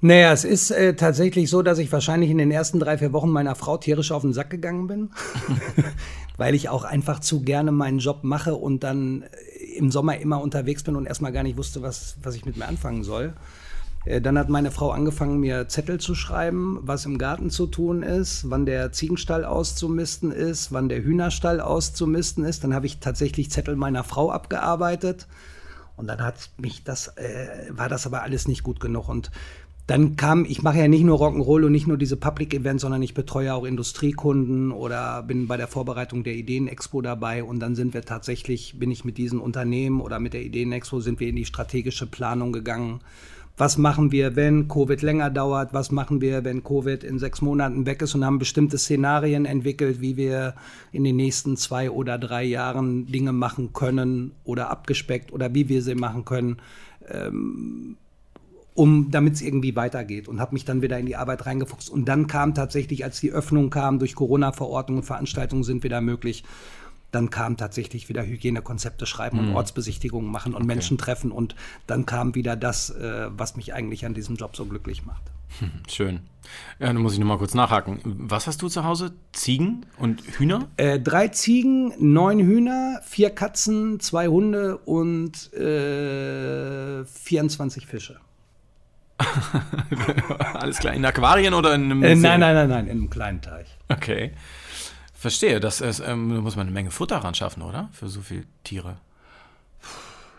[0.00, 3.30] Naja, es ist äh, tatsächlich so, dass ich wahrscheinlich in den ersten drei, vier Wochen
[3.30, 5.10] meiner Frau tierisch auf den Sack gegangen bin,
[6.36, 10.40] weil ich auch einfach zu gerne meinen Job mache und dann äh, im Sommer immer
[10.40, 13.34] unterwegs bin und erstmal gar nicht wusste, was, was ich mit mir anfangen soll.
[14.04, 18.02] Äh, Dann hat meine Frau angefangen, mir Zettel zu schreiben, was im Garten zu tun
[18.02, 22.64] ist, wann der Ziegenstall auszumisten ist, wann der Hühnerstall auszumisten ist.
[22.64, 25.26] Dann habe ich tatsächlich Zettel meiner Frau abgearbeitet.
[25.96, 29.08] Und dann hat mich das, äh, war das aber alles nicht gut genug.
[29.08, 29.30] Und
[29.86, 33.02] dann kam, ich mache ja nicht nur Rock'n'Roll und nicht nur diese Public Events, sondern
[33.02, 37.44] ich betreue auch Industriekunden oder bin bei der Vorbereitung der Ideenexpo dabei.
[37.44, 41.20] Und dann sind wir tatsächlich, bin ich mit diesen Unternehmen oder mit der Ideenexpo sind
[41.20, 43.00] wir in die strategische Planung gegangen.
[43.56, 45.72] Was machen wir, wenn Covid länger dauert?
[45.72, 48.14] Was machen wir, wenn Covid in sechs Monaten weg ist?
[48.16, 50.54] Und haben bestimmte Szenarien entwickelt, wie wir
[50.90, 55.80] in den nächsten zwei oder drei Jahren Dinge machen können oder abgespeckt oder wie wir
[55.80, 56.56] sie machen können
[58.76, 61.90] um damit es irgendwie weitergeht und habe mich dann wieder in die Arbeit reingefuchst.
[61.90, 66.44] Und dann kam tatsächlich, als die Öffnung kam, durch Corona-Verordnungen und Veranstaltungen sind wieder möglich,
[67.10, 71.32] dann kam tatsächlich wieder Hygienekonzepte schreiben und Ortsbesichtigungen machen und Menschen treffen.
[71.32, 71.54] Und
[71.86, 75.22] dann kam wieder das, äh, was mich eigentlich an diesem Job so glücklich macht.
[75.88, 76.20] Schön.
[76.78, 78.00] Ja, dann muss ich nochmal kurz nachhaken.
[78.04, 79.12] Was hast du zu Hause?
[79.32, 80.68] Ziegen und Hühner?
[80.76, 88.20] Äh, drei Ziegen, neun Hühner, vier Katzen, zwei Hunde und äh, 24 Fische.
[90.54, 90.94] Alles klar.
[90.94, 93.66] In Aquarien oder in einem Äh, nein, nein, nein, nein, in einem kleinen Teich.
[93.88, 94.32] Okay.
[95.14, 95.60] Verstehe.
[95.60, 97.88] Das ist, ähm, da muss man eine Menge Futter ran schaffen, oder?
[97.92, 98.98] Für so viele Tiere.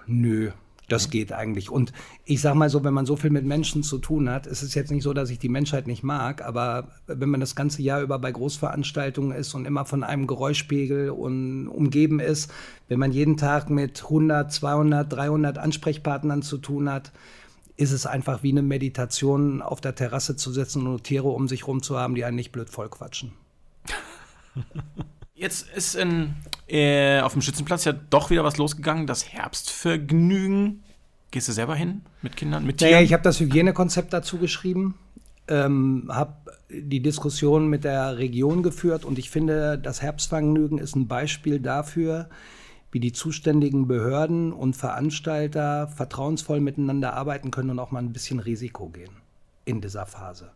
[0.05, 0.51] Nö,
[0.87, 1.69] das geht eigentlich.
[1.69, 1.91] Und
[2.23, 4.73] ich sag mal so, wenn man so viel mit Menschen zu tun hat, ist es
[4.73, 8.01] jetzt nicht so, dass ich die Menschheit nicht mag, aber wenn man das ganze Jahr
[8.01, 12.53] über bei Großveranstaltungen ist und immer von einem Geräuschpegel und umgeben ist,
[12.87, 17.11] wenn man jeden Tag mit 100, 200, 300 Ansprechpartnern zu tun hat,
[17.77, 21.67] ist es einfach wie eine Meditation, auf der Terrasse zu sitzen und Tiere um sich
[21.67, 23.31] rum zu haben, die einen nicht blöd vollquatschen.
[25.35, 26.33] Jetzt ist in,
[26.67, 29.05] äh, auf dem Schützenplatz ja doch wieder was losgegangen.
[29.05, 30.83] Das Herbstvergnügen.
[31.29, 32.93] Gehst du selber hin mit Kindern, mit Tieren?
[32.93, 34.95] Naja, ich habe das Hygienekonzept dazu geschrieben,
[35.47, 36.33] ähm, habe
[36.69, 42.29] die Diskussion mit der Region geführt und ich finde, das Herbstvergnügen ist ein Beispiel dafür,
[42.91, 48.39] wie die zuständigen Behörden und Veranstalter vertrauensvoll miteinander arbeiten können und auch mal ein bisschen
[48.39, 49.11] Risiko gehen
[49.65, 50.51] in dieser Phase.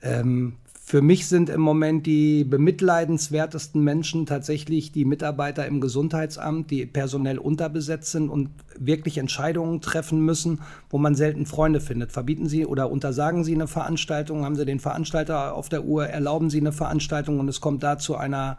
[0.00, 0.56] Ähm,
[0.88, 7.36] für mich sind im Moment die bemitleidenswertesten Menschen tatsächlich die Mitarbeiter im Gesundheitsamt, die personell
[7.36, 8.48] unterbesetzt sind und
[8.78, 12.12] wirklich Entscheidungen treffen müssen, wo man selten Freunde findet.
[12.12, 16.48] Verbieten Sie oder untersagen Sie eine Veranstaltung, haben Sie den Veranstalter auf der Uhr, erlauben
[16.48, 18.56] Sie eine Veranstaltung und es kommt da zu einer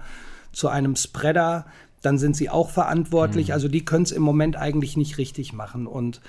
[0.52, 1.66] zu einem Spreader,
[2.02, 3.47] dann sind sie auch verantwortlich.
[3.47, 3.54] Mhm.
[3.54, 5.88] Also die können es im Moment eigentlich nicht richtig machen.
[5.88, 6.22] Und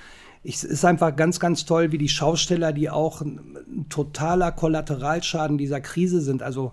[0.43, 5.81] es ist einfach ganz, ganz toll, wie die Schausteller, die auch ein totaler Kollateralschaden dieser
[5.81, 6.43] Krise sind.
[6.43, 6.73] Also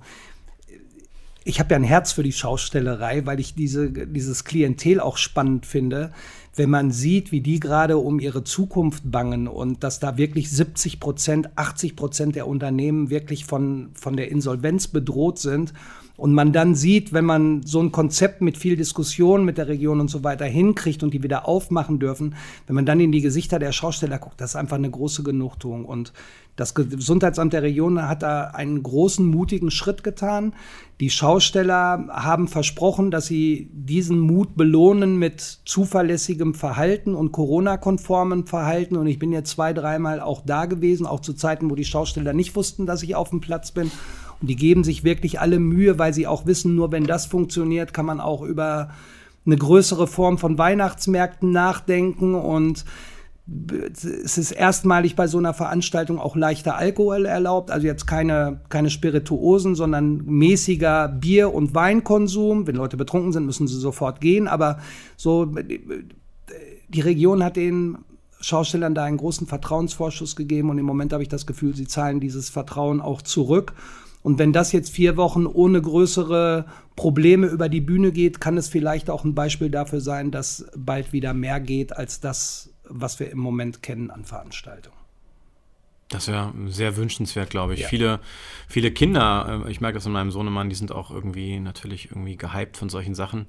[1.43, 5.65] ich habe ja ein Herz für die Schaustellerei, weil ich diese, dieses Klientel auch spannend
[5.65, 6.11] finde.
[6.55, 10.99] Wenn man sieht, wie die gerade um ihre Zukunft bangen und dass da wirklich 70
[10.99, 15.73] Prozent, 80 Prozent der Unternehmen wirklich von, von der Insolvenz bedroht sind
[16.17, 20.01] und man dann sieht, wenn man so ein Konzept mit viel Diskussion mit der Region
[20.01, 23.59] und so weiter hinkriegt und die wieder aufmachen dürfen, wenn man dann in die Gesichter
[23.59, 25.85] der Schausteller guckt, das ist einfach eine große Genugtuung.
[25.85, 26.11] Und
[26.55, 30.53] das Gesundheitsamt der Region hat da einen großen, mutigen Schritt getan.
[30.99, 38.95] Die Schausteller haben versprochen, dass sie diesen Mut belohnen mit zuverlässigem Verhalten und Corona-konformem Verhalten.
[38.97, 42.33] Und ich bin jetzt zwei, dreimal auch da gewesen, auch zu Zeiten, wo die Schausteller
[42.33, 43.91] nicht wussten, dass ich auf dem Platz bin.
[44.41, 47.93] Und die geben sich wirklich alle Mühe, weil sie auch wissen, nur wenn das funktioniert,
[47.93, 48.89] kann man auch über
[49.45, 52.85] eine größere Form von Weihnachtsmärkten nachdenken und
[53.93, 58.89] es ist erstmalig bei so einer Veranstaltung auch leichter Alkohol erlaubt, also jetzt keine, keine
[58.89, 62.67] Spirituosen, sondern mäßiger Bier- und Weinkonsum.
[62.67, 64.79] Wenn Leute betrunken sind, müssen sie sofort gehen, aber
[65.15, 65.45] so,
[66.89, 67.99] die Region hat den
[68.41, 72.19] Schaustellern da einen großen Vertrauensvorschuss gegeben und im Moment habe ich das Gefühl, sie zahlen
[72.19, 73.73] dieses Vertrauen auch zurück.
[74.27, 76.65] Und wenn das jetzt vier Wochen ohne größere
[76.97, 81.13] Probleme über die Bühne geht, kann es vielleicht auch ein Beispiel dafür sein, dass bald
[81.13, 84.97] wieder mehr geht als das, was wir im Moment kennen an Veranstaltungen.
[86.09, 87.79] Das wäre sehr wünschenswert, glaube ich.
[87.83, 87.87] Ja.
[87.87, 88.19] Viele,
[88.67, 92.35] viele Kinder, äh, ich merke das in meinem Sohnemann, die sind auch irgendwie natürlich irgendwie
[92.35, 93.45] gehypt von solchen Sachen.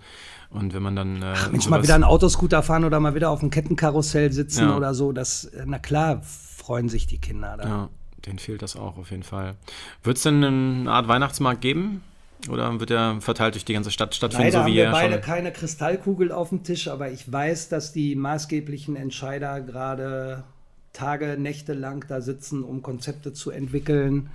[0.49, 1.23] Und wenn man dann.
[1.23, 4.69] Äh, Ach, Mensch, mal wieder ein Autoscooter fahren oder mal wieder auf einem Kettenkarussell sitzen
[4.69, 4.77] ja.
[4.77, 7.69] oder so, das, na klar, freuen sich die Kinder da.
[7.69, 7.89] Ja
[8.27, 9.55] denen fehlt das auch auf jeden Fall.
[10.03, 12.03] Wird es denn eine Art Weihnachtsmarkt geben?
[12.49, 14.47] Oder wird er verteilt durch die ganze Stadt stattfinden?
[14.47, 15.23] Leider so wie haben wir beide schon...
[15.23, 20.45] keine Kristallkugel auf dem Tisch, aber ich weiß, dass die maßgeblichen Entscheider gerade
[20.93, 24.31] Tage, Nächte lang da sitzen, um Konzepte zu entwickeln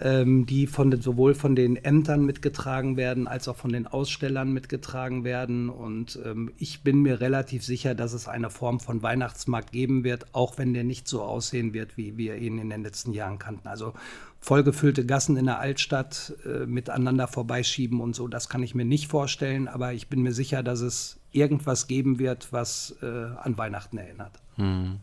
[0.00, 5.24] ähm, die von, sowohl von den Ämtern mitgetragen werden, als auch von den Ausstellern mitgetragen
[5.24, 5.68] werden.
[5.68, 10.34] Und ähm, ich bin mir relativ sicher, dass es eine Form von Weihnachtsmarkt geben wird,
[10.34, 13.66] auch wenn der nicht so aussehen wird, wie wir ihn in den letzten Jahren kannten.
[13.66, 13.94] Also
[14.40, 19.08] vollgefüllte Gassen in der Altstadt äh, miteinander vorbeischieben und so, das kann ich mir nicht
[19.08, 23.98] vorstellen, aber ich bin mir sicher, dass es irgendwas geben wird, was äh, an Weihnachten
[23.98, 24.40] erinnert.
[24.56, 25.00] Hm.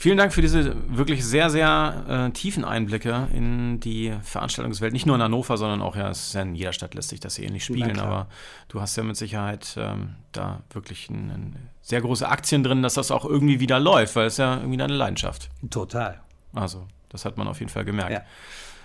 [0.00, 4.92] Vielen Dank für diese wirklich sehr, sehr äh, tiefen Einblicke in die Veranstaltungswelt.
[4.92, 7.18] Nicht nur in Hannover, sondern auch, ja, es ist ja in jeder Stadt lässt sich
[7.18, 8.28] das hier ähnlich spiegeln, aber
[8.68, 12.94] du hast ja mit Sicherheit ähm, da wirklich ein, ein sehr große Aktien drin, dass
[12.94, 15.50] das auch irgendwie wieder läuft, weil es ja irgendwie deine Leidenschaft.
[15.68, 16.20] Total.
[16.52, 18.12] Also, das hat man auf jeden Fall gemerkt.
[18.12, 18.22] Ja.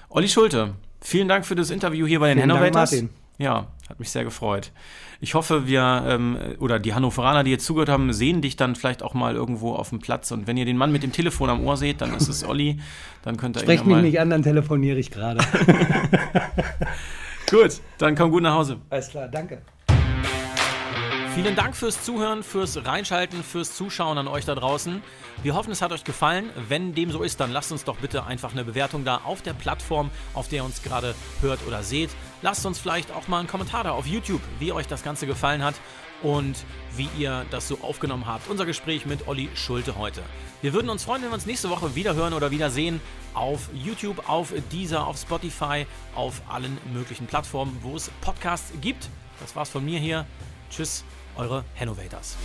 [0.09, 2.89] Olli Schulte, vielen Dank für das Interview hier bei den Hannovators.
[2.89, 3.22] Dank, Martin.
[3.43, 4.71] Ja, hat mich sehr gefreut.
[5.19, 9.03] Ich hoffe, wir ähm, oder die Hannoveraner, die jetzt zugehört haben, sehen dich dann vielleicht
[9.03, 10.31] auch mal irgendwo auf dem Platz.
[10.31, 12.79] Und wenn ihr den Mann mit dem Telefon am Ohr seht, dann ist es Olli.
[13.23, 15.39] Dann könnt ihr Sprecht mich nicht an, dann telefoniere ich gerade.
[17.51, 18.77] gut, dann komm gut nach Hause.
[18.89, 19.61] Alles klar, danke.
[21.35, 25.01] Vielen Dank fürs Zuhören, fürs Reinschalten, fürs Zuschauen an euch da draußen.
[25.41, 26.51] Wir hoffen, es hat euch gefallen.
[26.69, 29.53] Wenn dem so ist, dann lasst uns doch bitte einfach eine Bewertung da auf der
[29.53, 32.11] Plattform, auf der ihr uns gerade hört oder seht.
[32.43, 35.63] Lasst uns vielleicht auch mal einen Kommentar da auf YouTube, wie euch das Ganze gefallen
[35.63, 35.73] hat
[36.21, 36.55] und
[36.95, 38.47] wie ihr das so aufgenommen habt.
[38.47, 40.21] Unser Gespräch mit Olli Schulte heute.
[40.61, 43.01] Wir würden uns freuen, wenn wir uns nächste Woche wieder hören oder wieder sehen
[43.33, 49.09] auf YouTube, auf Deezer, auf Spotify, auf allen möglichen Plattformen, wo es Podcasts gibt.
[49.39, 50.27] Das war's von mir hier.
[50.69, 51.03] Tschüss
[51.37, 52.35] eure Hannovators.